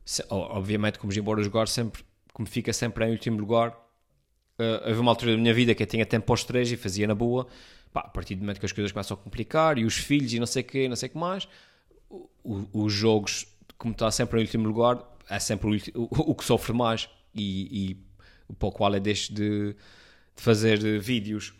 Se, 0.05 0.23
obviamente, 0.29 0.97
como 0.97 1.11
embora 1.11 1.43
jogar, 1.43 1.67
sempre, 1.67 2.01
como 2.31 2.47
fica 2.47 2.71
sempre 2.71 3.05
em 3.05 3.11
último 3.11 3.37
lugar. 3.37 3.71
Uh, 4.57 4.87
houve 4.87 4.99
uma 5.01 5.11
altura 5.11 5.33
da 5.33 5.37
minha 5.37 5.53
vida 5.53 5.75
que 5.75 5.83
eu 5.83 5.87
tinha 5.87 6.05
tempo 6.05 6.27
para 6.27 6.33
os 6.33 6.45
três 6.45 6.71
e 6.71 6.77
fazia 6.77 7.07
na 7.07 7.15
boa. 7.15 7.45
Pá, 7.91 8.01
a 8.01 8.09
partir 8.09 8.35
do 8.35 8.41
momento 8.41 8.59
que 8.59 8.65
as 8.65 8.71
coisas 8.71 8.93
começam 8.93 9.15
a 9.15 9.17
complicar 9.17 9.77
e 9.77 9.83
os 9.83 9.97
filhos 9.97 10.31
e 10.31 10.39
não 10.39 10.45
sei 10.45 10.61
o 10.61 10.65
que, 10.65 10.87
não 10.87 10.95
sei 10.95 11.09
o 11.09 11.11
que 11.11 11.17
mais, 11.17 11.45
o, 12.09 12.29
o, 12.41 12.83
os 12.85 12.93
jogos, 12.93 13.45
como 13.79 13.93
está 13.93 14.11
sempre 14.11 14.39
em 14.39 14.43
último 14.43 14.67
lugar, 14.67 15.01
é 15.27 15.39
sempre 15.39 15.81
o, 15.95 16.01
o, 16.01 16.31
o 16.31 16.35
que 16.35 16.43
sofre 16.43 16.73
mais 16.73 17.09
e, 17.33 17.89
e 17.89 18.53
para 18.53 18.67
o 18.67 18.71
qual 18.71 18.93
é 18.93 18.99
deixo 18.99 19.33
de, 19.33 19.73
de 19.73 20.43
fazer 20.43 20.99
vídeos. 20.99 21.53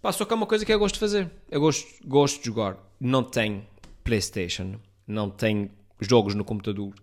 Pá, 0.00 0.12
só 0.12 0.24
que 0.24 0.32
é 0.32 0.36
uma 0.36 0.46
coisa 0.46 0.64
que 0.64 0.72
eu 0.72 0.78
gosto 0.78 0.94
de 0.94 1.00
fazer. 1.00 1.30
Eu 1.50 1.60
gosto, 1.60 1.86
gosto 2.06 2.38
de 2.38 2.46
jogar. 2.46 2.76
Não 3.00 3.24
tenho 3.24 3.66
Playstation, 4.04 4.76
não 5.06 5.30
tenho 5.30 5.70
jogos 6.00 6.34
no 6.34 6.44
computador, 6.44 6.94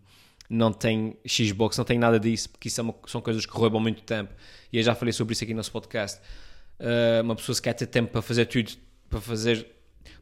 não 0.50 0.72
tenho 0.72 1.18
Xbox, 1.28 1.78
não 1.78 1.84
tenho 1.84 2.00
nada 2.00 2.20
disso, 2.20 2.50
porque 2.50 2.68
isso 2.68 2.80
é 2.80 2.84
uma, 2.84 2.96
são 3.08 3.22
coisas 3.22 3.46
que 3.46 3.52
roubam 3.52 3.82
muito 3.82 4.04
tempo. 4.04 4.34
E 4.72 4.78
eu 4.78 4.84
já 4.84 4.96
falei 4.96 5.12
sobre 5.12 5.34
isso 5.34 5.44
aqui 5.44 5.54
no 5.54 5.58
nosso 5.58 5.72
podcast. 5.72 6.22
Uh, 6.80 7.22
uma 7.24 7.36
pessoa 7.36 7.56
se 7.56 7.62
quer 7.62 7.74
ter 7.74 7.88
tempo 7.88 8.12
para 8.12 8.22
fazer 8.22 8.46
tudo, 8.46 8.72
para 9.10 9.20
fazer. 9.20 9.68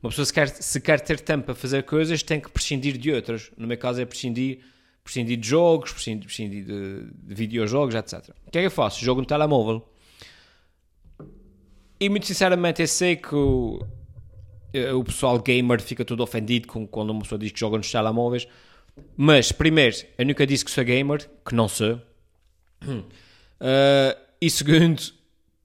Uma 0.01 0.09
pessoa 0.09 0.25
se 0.25 0.33
quer, 0.33 0.47
se 0.49 0.81
quer 0.81 0.99
ter 0.99 1.19
tempo 1.19 1.45
para 1.45 1.55
fazer 1.55 1.83
coisas, 1.83 2.23
tem 2.23 2.39
que 2.39 2.49
prescindir 2.49 2.97
de 2.97 3.11
outras. 3.11 3.51
No 3.57 3.67
meu 3.67 3.77
caso 3.77 4.01
é 4.01 4.05
prescindir 4.05 4.59
prescindir 5.03 5.37
de 5.37 5.47
jogos, 5.47 5.91
prescindir, 5.91 6.25
prescindir 6.25 6.63
de, 6.63 7.11
de 7.11 7.35
videojogos, 7.35 7.95
etc. 7.95 8.29
O 8.45 8.51
que 8.51 8.59
é 8.59 8.61
que 8.61 8.67
eu 8.67 8.71
faço? 8.71 9.03
Jogo 9.03 9.21
no 9.21 9.27
telemóvel. 9.27 9.87
E 11.99 12.09
muito 12.09 12.25
sinceramente 12.25 12.81
eu 12.81 12.87
sei 12.87 13.15
que 13.15 13.35
o, 13.35 13.85
eh, 14.73 14.91
o 14.93 15.03
pessoal 15.03 15.39
gamer 15.39 15.81
fica 15.81 16.03
todo 16.03 16.21
ofendido 16.21 16.67
com, 16.67 16.87
quando 16.87 17.11
uma 17.11 17.21
pessoa 17.21 17.37
diz 17.37 17.51
que 17.51 17.59
joga 17.59 17.77
nos 17.77 17.91
telemóveis. 17.91 18.47
Mas, 19.15 19.51
primeiro, 19.51 19.95
eu 20.17 20.25
nunca 20.25 20.45
disse 20.45 20.65
que 20.65 20.71
sou 20.71 20.83
gamer, 20.83 21.29
que 21.45 21.55
não 21.55 21.67
sou. 21.67 22.01
Uh, 22.83 24.17
e 24.41 24.49
segundo, 24.49 25.01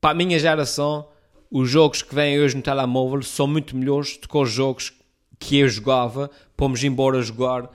para 0.01 0.11
a 0.11 0.15
minha 0.15 0.39
geração, 0.39 1.09
os 1.51 1.69
jogos 1.71 2.03
que 2.03 2.15
vêm 2.15 2.41
hoje 2.41 2.57
no 2.57 2.63
telemóvel 2.63 3.23
são 3.23 3.47
muito 3.47 3.77
melhores 3.77 4.17
do 4.17 4.29
que 4.29 4.37
os 4.37 4.51
jogos 4.51 4.93
que 5.39 5.59
eu 5.59 5.69
jogava, 5.69 6.31
pomos 6.57 6.83
embora 6.83 7.21
jogar 7.23 7.71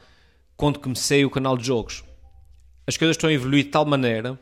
quando 0.55 0.79
comecei 0.79 1.25
o 1.25 1.29
canal 1.29 1.57
de 1.57 1.65
jogos. 1.65 2.03
As 2.85 2.97
coisas 2.97 3.15
estão 3.15 3.29
a 3.29 3.33
evoluir 3.33 3.65
de 3.65 3.69
tal 3.69 3.85
maneira 3.85 4.39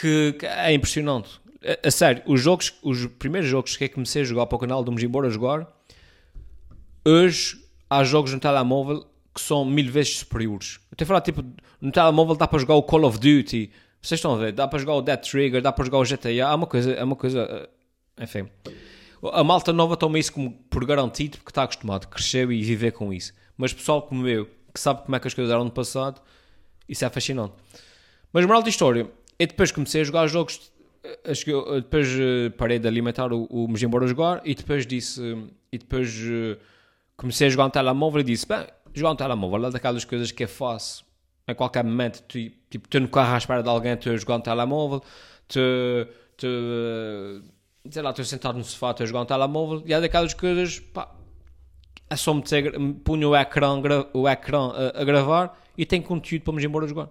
que, 0.00 0.34
que 0.38 0.46
é 0.46 0.72
impressionante. 0.72 1.40
A, 1.82 1.90
sério, 1.90 2.22
os 2.26 2.40
jogos, 2.40 2.74
os 2.82 3.06
primeiros 3.06 3.48
jogos 3.48 3.76
que 3.76 3.84
eu 3.84 3.90
comecei 3.90 4.22
a 4.22 4.24
jogar 4.24 4.46
para 4.46 4.56
o 4.56 4.58
canal, 4.58 4.84
de 4.84 5.06
embora 5.06 5.30
jogar, 5.30 5.66
hoje 7.04 7.58
há 7.88 8.02
jogos 8.04 8.32
no 8.32 8.40
telemóvel 8.40 9.06
que 9.34 9.40
são 9.40 9.64
mil 9.64 9.90
vezes 9.90 10.18
superiores. 10.18 10.78
Eu 10.90 10.96
tenho 10.96 11.06
a 11.06 11.08
falar, 11.08 11.20
tipo, 11.20 11.44
no 11.80 11.90
telemóvel 11.90 12.36
dá 12.36 12.46
para 12.46 12.58
jogar 12.58 12.74
o 12.74 12.82
Call 12.82 13.04
of 13.04 13.18
Duty, 13.18 13.70
vocês 14.00 14.18
estão 14.18 14.34
a 14.34 14.36
ver, 14.36 14.52
dá 14.52 14.68
para 14.68 14.78
jogar 14.78 14.94
o 14.94 15.02
Dead 15.02 15.20
Trigger, 15.20 15.62
dá 15.62 15.72
para 15.72 15.84
jogar 15.84 15.98
o 15.98 16.04
GTA, 16.04 16.30
é 16.30 16.54
uma 16.54 16.66
coisa, 16.66 16.92
é 16.92 17.02
uma 17.02 17.16
coisa, 17.16 17.40
eh, 17.40 17.68
enfim. 18.20 18.48
A 19.32 19.42
malta 19.42 19.72
nova 19.72 19.96
toma 19.96 20.18
isso 20.18 20.32
como 20.32 20.52
por 20.68 20.84
garantido 20.84 21.38
porque 21.38 21.50
está 21.50 21.62
acostumado, 21.62 22.08
cresceu 22.08 22.52
e 22.52 22.62
viver 22.62 22.92
com 22.92 23.12
isso. 23.12 23.32
Mas 23.56 23.72
pessoal 23.72 24.02
como 24.02 24.26
eu, 24.28 24.46
que 24.72 24.80
sabe 24.80 25.02
como 25.02 25.16
é 25.16 25.20
que 25.20 25.28
as 25.28 25.34
coisas 25.34 25.52
eram 25.52 25.64
no 25.64 25.70
passado, 25.70 26.20
isso 26.88 27.04
é 27.04 27.08
fascinante. 27.08 27.54
Mas 28.32 28.44
moral 28.44 28.62
da 28.62 28.68
história, 28.68 29.10
eu 29.38 29.46
depois 29.46 29.72
comecei 29.72 30.02
a 30.02 30.04
jogar 30.04 30.26
jogos, 30.26 30.72
eh, 31.02 31.32
depois 31.76 32.08
eh, 32.08 32.50
parei 32.50 32.78
de 32.78 32.88
alimentar 32.88 33.32
o, 33.32 33.44
o 33.44 33.68
me 33.68 33.82
embora 33.82 34.06
jogar 34.06 34.42
e 34.44 34.54
depois 34.54 34.86
disse, 34.86 35.20
e 35.72 35.78
depois 35.78 36.14
eh, 36.26 36.58
comecei 37.16 37.46
a 37.46 37.50
jogar 37.50 37.66
um 37.66 37.70
telemóvel 37.70 38.20
e 38.20 38.24
disse, 38.24 38.46
bem, 38.46 38.66
jogar 38.92 39.12
um 39.12 39.16
telemóvel 39.16 39.66
é 39.66 39.70
daquelas 39.70 40.04
coisas 40.04 40.30
que 40.32 40.44
eu 40.44 40.48
faço 40.48 41.04
em 41.46 41.54
qualquer 41.54 41.84
momento, 41.84 42.22
tu, 42.22 42.38
tipo, 42.70 42.86
estou 42.86 43.00
no 43.00 43.08
carro 43.08 43.34
à 43.34 43.38
espera 43.38 43.62
de 43.62 43.68
alguém, 43.68 43.92
a 43.92 44.16
jogar 44.16 44.36
um 44.36 44.40
telemóvel, 44.40 45.02
tu, 45.46 45.60
tu, 46.36 46.46
sei 47.90 48.02
lá, 48.02 48.10
estou 48.10 48.24
sentado 48.24 48.56
no 48.56 48.64
sofá, 48.64 48.90
estou 48.90 49.04
a 49.04 49.06
jogar 49.06 49.20
um 49.22 49.26
telemóvel, 49.26 49.82
e 49.86 49.92
é 49.92 50.00
daquelas 50.00 50.34
coisas, 50.34 50.78
pá, 50.78 51.14
é 52.08 52.16
só 52.16 52.32
meter, 52.32 52.72
punho 53.04 53.30
o 53.30 53.36
ecrã, 53.36 53.80
o 54.12 54.28
ecrã 54.28 54.70
a, 54.70 55.00
a, 55.00 55.04
gravar 55.04 55.58
e 55.76 55.84
tenho 55.84 56.02
conteúdo 56.02 56.42
para 56.42 56.54
me 56.54 56.64
embora 56.64 56.86
jogar. 56.86 57.08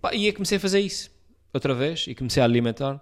Pá, 0.00 0.14
e 0.14 0.26
eu 0.26 0.34
comecei 0.34 0.58
a 0.58 0.60
fazer 0.60 0.80
isso 0.80 1.10
outra 1.52 1.74
vez 1.74 2.06
e 2.06 2.14
comecei 2.14 2.42
a 2.42 2.46
alimentar. 2.46 2.96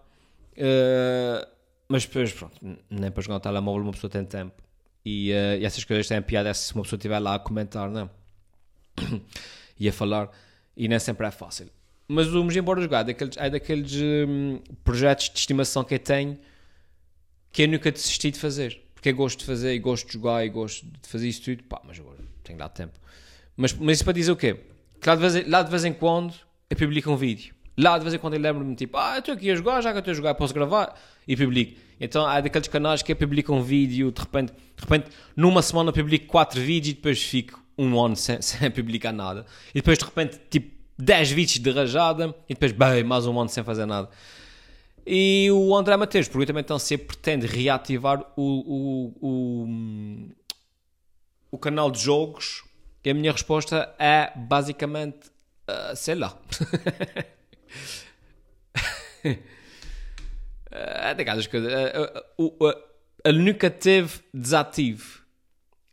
Uh, 0.53 1.47
mas 1.89 2.05
depois, 2.05 2.33
pronto, 2.33 2.55
nem 2.89 3.11
para 3.11 3.23
jogar 3.23 3.37
um 3.37 3.41
telemóvel 3.41 3.83
uma 3.83 3.93
pessoa 3.93 4.11
tem 4.11 4.25
tempo. 4.25 4.63
E, 5.05 5.33
uh, 5.33 5.61
e 5.61 5.65
essas 5.65 5.85
coisas 5.85 6.07
têm 6.07 6.21
piada 6.21 6.53
se 6.53 6.75
uma 6.75 6.83
pessoa 6.83 6.99
estiver 6.99 7.19
lá 7.19 7.37
a 7.37 7.39
comentar, 7.39 7.91
não? 7.91 8.11
e 9.79 9.89
a 9.89 9.93
falar. 9.93 10.31
E 10.77 10.89
nem 10.89 10.99
sempre 10.99 11.27
é 11.27 11.31
fácil. 11.31 11.69
Mas 12.13 12.27
Me 12.27 12.59
Embora 12.59 12.81
Jogar 12.81 13.05
daqueles, 13.05 13.37
é 13.37 13.49
daqueles 13.49 13.93
um, 13.95 14.59
projetos 14.83 15.31
de 15.31 15.39
estimação 15.39 15.85
que 15.85 15.95
eu 15.95 15.99
tenho 15.99 16.37
que 17.53 17.63
eu 17.63 17.69
nunca 17.69 17.93
desisti 17.93 18.33
de 18.33 18.39
fazer 18.39 18.83
porque 19.01 19.11
eu 19.11 19.15
gosto 19.15 19.39
de 19.39 19.45
fazer 19.47 19.73
e 19.75 19.79
gosto 19.79 20.09
de 20.09 20.13
jogar 20.13 20.45
e 20.45 20.49
gosto 20.49 20.85
de 20.85 21.09
fazer 21.09 21.29
isso 21.29 21.43
tudo, 21.43 21.63
pá, 21.65 21.81
mas 21.85 21.99
agora 21.99 22.19
tenho 22.45 22.59
dado 22.59 22.73
tempo. 22.73 22.99
Mas, 23.57 23.73
mas 23.73 23.97
isso 23.97 24.05
para 24.05 24.13
dizer 24.13 24.31
o 24.31 24.37
quê? 24.37 24.57
Que 25.01 25.09
lá 25.09 25.15
de, 25.15 25.23
vez, 25.23 25.49
lá 25.49 25.63
de 25.63 25.71
vez 25.71 25.85
em 25.85 25.93
quando 25.93 26.35
eu 26.69 26.77
publico 26.77 27.11
um 27.11 27.17
vídeo. 27.17 27.55
Lá 27.79 27.97
de 27.97 28.05
vez 28.05 28.13
em 28.13 28.19
quando 28.19 28.35
eu 28.35 28.41
lembro-me, 28.41 28.75
tipo, 28.75 28.99
ah, 28.99 29.19
estou 29.19 29.33
aqui 29.33 29.51
a 29.51 29.55
jogar, 29.55 29.81
já 29.81 29.93
que 29.93 30.01
estou 30.01 30.13
a 30.13 30.15
jogar, 30.15 30.35
posso 30.35 30.53
gravar 30.53 31.01
e 31.27 31.35
publico. 31.35 31.81
Então 31.99 32.27
há 32.27 32.41
daqueles 32.41 32.69
canais 32.69 33.03
que 33.03 33.13
eu 33.13 33.17
publico 33.17 33.55
um 33.55 33.63
vídeo, 33.63 34.13
de 34.13 34.21
repente, 34.21 34.53
de 34.53 34.83
repente 34.83 35.11
numa 35.35 35.63
semana 35.63 35.89
eu 35.89 35.95
publico 35.95 36.27
4 36.27 36.61
vídeos 36.61 36.91
e 36.91 36.95
depois 36.95 37.23
fico 37.23 37.65
um 37.79 37.99
ano 37.99 38.17
sem, 38.17 38.43
sem 38.43 38.71
publicar 38.71 39.13
nada. 39.13 39.47
E 39.71 39.75
depois 39.75 39.97
de 39.97 40.05
repente, 40.05 40.39
tipo, 40.51 40.80
10 41.01 41.31
vídeos 41.31 41.59
de 41.59 41.71
rajada 41.71 42.35
e 42.49 42.55
depois, 42.55 42.73
bem, 42.73 43.03
mais 43.03 43.27
um 43.27 43.41
ano 43.41 43.49
sem 43.49 43.65
fazer 43.65 43.87
nada. 43.87 44.09
E 45.07 45.49
o 45.51 45.75
André 45.75 45.97
Mateus 45.97 46.29
pergunta-me 46.29 46.61
então 46.61 46.79
se 46.79 46.97
pretende 46.99 47.47
reativar 47.47 48.21
o, 48.37 48.43
o, 48.43 49.17
o, 49.21 49.67
o, 51.51 51.59
canal 51.59 51.91
de 51.91 51.99
jogos. 52.01 52.63
E 53.03 53.11
a 53.11 53.15
minha 53.15 53.33
resposta 53.33 53.93
é 53.99 54.31
basicamente, 54.37 55.31
uh, 55.69 55.97
sei 55.97 56.15
lá. 56.17 56.39
é 60.71 61.15
daquelas 61.15 61.47
coisas. 61.47 61.73
Uh, 62.39 62.75
ele 63.25 63.39
nunca 63.39 63.71
teve 63.71 64.21
desativo. 64.35 65.21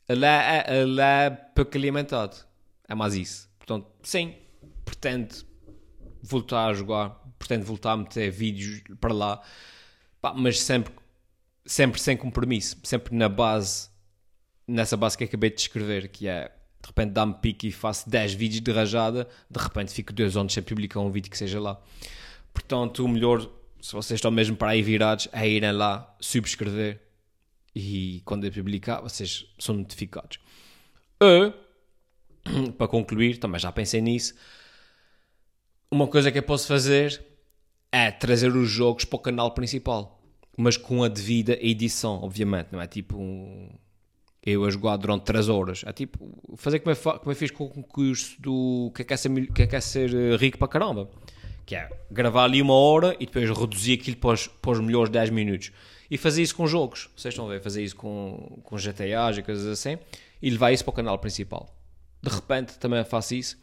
Ele 0.08 0.26
é, 0.26 0.66
ele 0.82 1.00
é 1.02 1.48
alimentado. 1.74 2.36
É 2.88 2.94
mais 2.94 3.16
isso. 3.16 3.50
Portanto, 3.58 3.88
sim, 4.04 4.36
pretende 5.00 5.46
voltar 6.24 6.68
a 6.68 6.74
jogar 6.74 7.28
pretendo 7.38 7.66
voltar 7.66 7.94
a 7.94 7.98
meter 7.98 8.32
vídeos 8.32 8.82
para 9.00 9.14
lá, 9.14 9.42
pá, 10.22 10.34
mas 10.34 10.60
sempre, 10.60 10.94
sempre 11.66 12.00
sem 12.00 12.18
compromisso, 12.18 12.78
sempre 12.84 13.16
na 13.16 13.30
base, 13.30 13.90
nessa 14.68 14.98
base 14.98 15.18
que 15.18 15.24
acabei 15.24 15.50
de 15.50 15.62
escrever, 15.62 16.10
que 16.10 16.28
é 16.28 16.52
de 16.82 16.88
repente 16.88 17.12
dá-me 17.12 17.34
pique 17.36 17.68
e 17.68 17.72
faço 17.72 18.10
10 18.10 18.34
vídeos 18.34 18.62
de 18.62 18.72
rajada, 18.72 19.28
de 19.50 19.60
repente 19.60 19.92
fico 19.92 20.14
dois 20.14 20.38
anos 20.38 20.54
sem 20.54 20.64
publicar 20.64 21.00
um 21.00 21.12
vídeo 21.12 21.30
que 21.30 21.38
seja 21.38 21.60
lá. 21.60 21.82
Portanto, 22.54 23.04
o 23.04 23.08
melhor, 23.08 23.42
se 23.82 23.94
vocês 23.94 24.18
estão 24.18 24.32
mesmo 24.32 24.56
para 24.56 24.72
aí 24.72 24.82
virados, 24.82 25.28
é 25.32 25.48
irem 25.48 25.72
lá 25.72 26.16
subscrever 26.20 27.02
e 27.76 28.22
quando 28.26 28.46
eu 28.46 28.52
publicar, 28.52 29.02
vocês 29.02 29.46
são 29.60 29.76
notificados. 29.76 30.40
E, 31.22 32.72
para 32.78 32.88
concluir, 32.88 33.38
também 33.38 33.60
já 33.60 33.72
pensei 33.72 34.02
nisso, 34.02 34.34
uma 35.92 36.08
coisa 36.08 36.32
que 36.32 36.38
eu 36.38 36.44
posso 36.44 36.68
fazer 36.68 37.24
é 37.92 38.12
trazer 38.12 38.56
os 38.56 38.70
jogos 38.70 39.06
para 39.06 39.18
o 39.18 39.20
canal 39.20 39.52
principal, 39.52 40.20
mas 40.58 40.76
com 40.78 41.04
a 41.04 41.08
devida 41.08 41.58
edição, 41.62 42.22
obviamente, 42.22 42.70
não 42.72 42.82
é 42.82 42.88
tipo 42.88 43.18
um, 43.18 43.70
eu 44.44 44.64
a 44.64 44.70
jogar 44.70 44.98
durante 44.98 45.24
3 45.24 45.50
horas. 45.50 45.84
É 45.86 45.92
tipo 45.92 46.20
fazer 46.56 46.80
como 46.80 46.96
eu, 46.96 47.20
como 47.20 47.32
eu 47.32 47.36
fiz 47.36 47.52
com 47.52 47.66
o 47.66 47.70
concurso 47.70 48.42
do 48.42 48.92
que 48.96 49.02
é, 49.02 49.06
que 49.06 49.14
é, 49.14 49.18
ser, 49.18 49.48
que 49.52 49.62
é, 49.62 49.68
que 49.68 49.76
é 49.76 49.82
ser 49.82 50.14
eh, 50.14 50.36
rico 50.38 50.58
para 50.58 50.68
caramba, 50.68 51.10
que 51.66 51.76
é 51.76 51.90
gravar 52.10 52.46
ali 52.46 52.62
uma 52.62 52.74
hora 52.74 53.16
e 53.20 53.26
depois 53.26 53.50
reduzir 53.50 53.94
aquilo 53.94 54.18
para 54.18 54.32
os, 54.32 54.48
para 54.48 54.72
os 54.72 54.80
melhores 54.80 55.10
10 55.10 55.30
minutos. 55.32 55.72
E 56.10 56.18
fazer 56.18 56.42
isso 56.42 56.56
com 56.56 56.66
jogos, 56.66 57.10
vocês 57.16 57.34
estão 57.34 57.46
a 57.46 57.50
ver, 57.50 57.62
fazer 57.62 57.84
isso 57.84 57.96
com, 57.96 58.62
com 58.64 58.78
GTAs 58.78 59.38
e 59.38 59.44
coisas 59.44 59.68
assim, 59.68 59.98
e 60.42 60.50
levar 60.50 60.72
isso 60.72 60.84
para 60.86 60.92
o 60.92 60.96
canal 60.96 61.20
principal. 61.20 61.76
De 62.22 62.30
repente 62.30 62.80
também 62.80 63.04
faço 63.04 63.36
isso. 63.36 63.58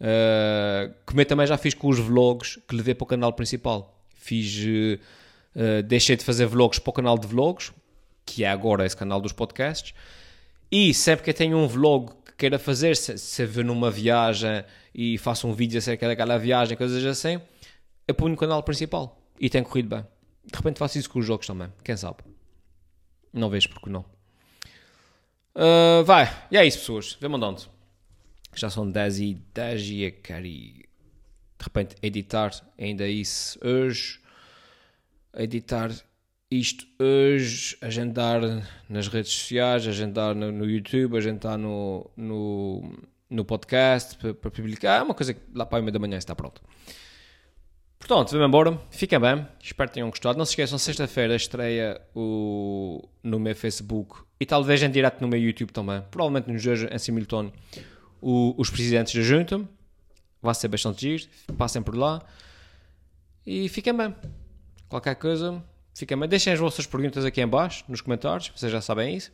Uh, 0.00 0.94
como 1.04 1.20
eu 1.20 1.26
também 1.26 1.46
já 1.46 1.58
fiz 1.58 1.74
com 1.74 1.88
os 1.88 1.98
vlogs 1.98 2.56
que 2.68 2.74
levei 2.74 2.94
para 2.94 3.04
o 3.04 3.06
canal 3.06 3.32
principal. 3.32 4.00
Fiz, 4.14 4.56
uh, 4.64 5.82
deixei 5.84 6.16
de 6.16 6.24
fazer 6.24 6.46
vlogs 6.46 6.78
para 6.78 6.90
o 6.90 6.92
canal 6.92 7.18
de 7.18 7.26
vlogs, 7.26 7.72
que 8.24 8.44
é 8.44 8.48
agora 8.48 8.86
esse 8.86 8.96
canal 8.96 9.20
dos 9.20 9.32
podcasts. 9.32 9.94
E 10.70 10.92
sempre 10.92 11.24
que 11.24 11.30
eu 11.30 11.34
tenho 11.34 11.56
um 11.56 11.66
vlog 11.66 12.12
que 12.24 12.32
queira 12.36 12.58
fazer, 12.58 12.96
se, 12.96 13.16
se 13.18 13.46
vê 13.46 13.62
numa 13.62 13.90
viagem 13.90 14.64
e 14.94 15.18
faço 15.18 15.48
um 15.48 15.52
vídeo 15.52 15.78
acerca 15.78 16.06
daquela 16.06 16.38
viagem, 16.38 16.76
coisas 16.76 17.04
assim, 17.04 17.40
eu 18.06 18.14
ponho 18.14 18.30
no 18.30 18.36
canal 18.36 18.62
principal. 18.62 19.18
E 19.40 19.48
tem 19.48 19.62
corrido 19.62 19.88
bem. 19.88 20.04
De 20.44 20.56
repente 20.56 20.78
faço 20.78 20.98
isso 20.98 21.10
com 21.10 21.18
os 21.18 21.26
jogos 21.26 21.46
também, 21.46 21.72
quem 21.82 21.96
sabe. 21.96 22.18
Não 23.32 23.48
vejo 23.48 23.68
porque 23.70 23.90
não. 23.90 24.04
Uh, 25.54 26.04
vai, 26.04 26.30
e 26.50 26.56
é 26.56 26.66
isso, 26.66 26.78
pessoas. 26.78 27.16
Vê-me 27.20 27.34
onde 28.58 28.60
já 28.60 28.70
são 28.70 28.90
10 28.90 29.20
e 29.20 29.34
10 29.54 29.82
e 29.90 30.02
eu 30.02 30.12
quero 30.12 30.44
de 30.44 30.84
repente 31.60 31.96
editar 32.02 32.50
ainda 32.78 33.06
isso 33.06 33.58
hoje, 33.64 34.20
editar 35.36 35.90
isto 36.50 36.86
hoje, 36.98 37.76
agendar 37.80 38.40
nas 38.88 39.08
redes 39.08 39.32
sociais, 39.32 39.86
agendar 39.86 40.34
no, 40.34 40.50
no 40.50 40.64
YouTube, 40.64 41.16
agendar 41.16 41.58
no, 41.58 42.10
no, 42.16 42.98
no 43.28 43.44
podcast 43.44 44.16
para, 44.16 44.34
para, 44.34 44.50
publicar, 44.50 45.00
é 45.00 45.02
uma 45.02 45.14
coisa 45.14 45.34
que 45.34 45.40
lá 45.54 45.66
para 45.66 45.78
a 45.78 45.82
meia 45.82 45.92
da 45.92 45.98
manhã 45.98 46.16
está 46.16 46.34
pronto. 46.34 46.60
Portanto, 47.98 48.30
vamos 48.30 48.46
embora, 48.46 48.80
fiquem 48.90 49.18
bem, 49.18 49.46
espero 49.60 49.90
que 49.90 49.94
tenham 49.94 50.08
gostado. 50.08 50.38
Não 50.38 50.44
se 50.44 50.52
esqueçam, 50.52 50.78
sexta-feira 50.78 51.34
estreia 51.34 52.00
o, 52.14 53.06
no 53.22 53.38
meu 53.38 53.54
Facebook 53.54 54.22
e 54.40 54.46
talvez 54.46 54.82
em 54.82 54.90
direto 54.90 55.20
no 55.20 55.28
meu 55.28 55.40
YouTube 55.40 55.72
também, 55.72 56.00
provavelmente 56.10 56.50
nos 56.50 56.62
dois 56.62 56.84
em 56.84 56.98
simultâneo 56.98 57.52
o, 58.20 58.54
os 58.56 58.70
presidentes 58.70 59.14
da 59.14 59.22
junta. 59.22 59.68
Vai 60.40 60.54
ser 60.54 60.68
bastante 60.68 61.00
giro. 61.00 61.30
Passem 61.56 61.82
por 61.82 61.96
lá. 61.96 62.22
E 63.44 63.68
fiquem 63.68 63.96
bem. 63.96 64.14
Qualquer 64.88 65.14
coisa, 65.16 65.62
fiquem 65.94 66.18
bem. 66.18 66.28
Deixem 66.28 66.52
as 66.52 66.58
vossas 66.58 66.86
perguntas 66.86 67.24
aqui 67.24 67.40
em 67.40 67.48
baixo, 67.48 67.84
nos 67.88 68.00
comentários. 68.00 68.52
Vocês 68.54 68.70
já 68.70 68.80
sabem 68.80 69.16
isso. 69.16 69.32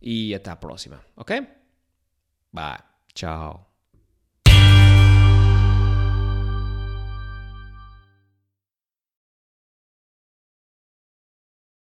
E 0.00 0.34
até 0.34 0.50
à 0.50 0.56
próxima. 0.56 1.00
Ok? 1.16 1.46
Bye. 2.52 2.78
Tchau. 3.14 3.69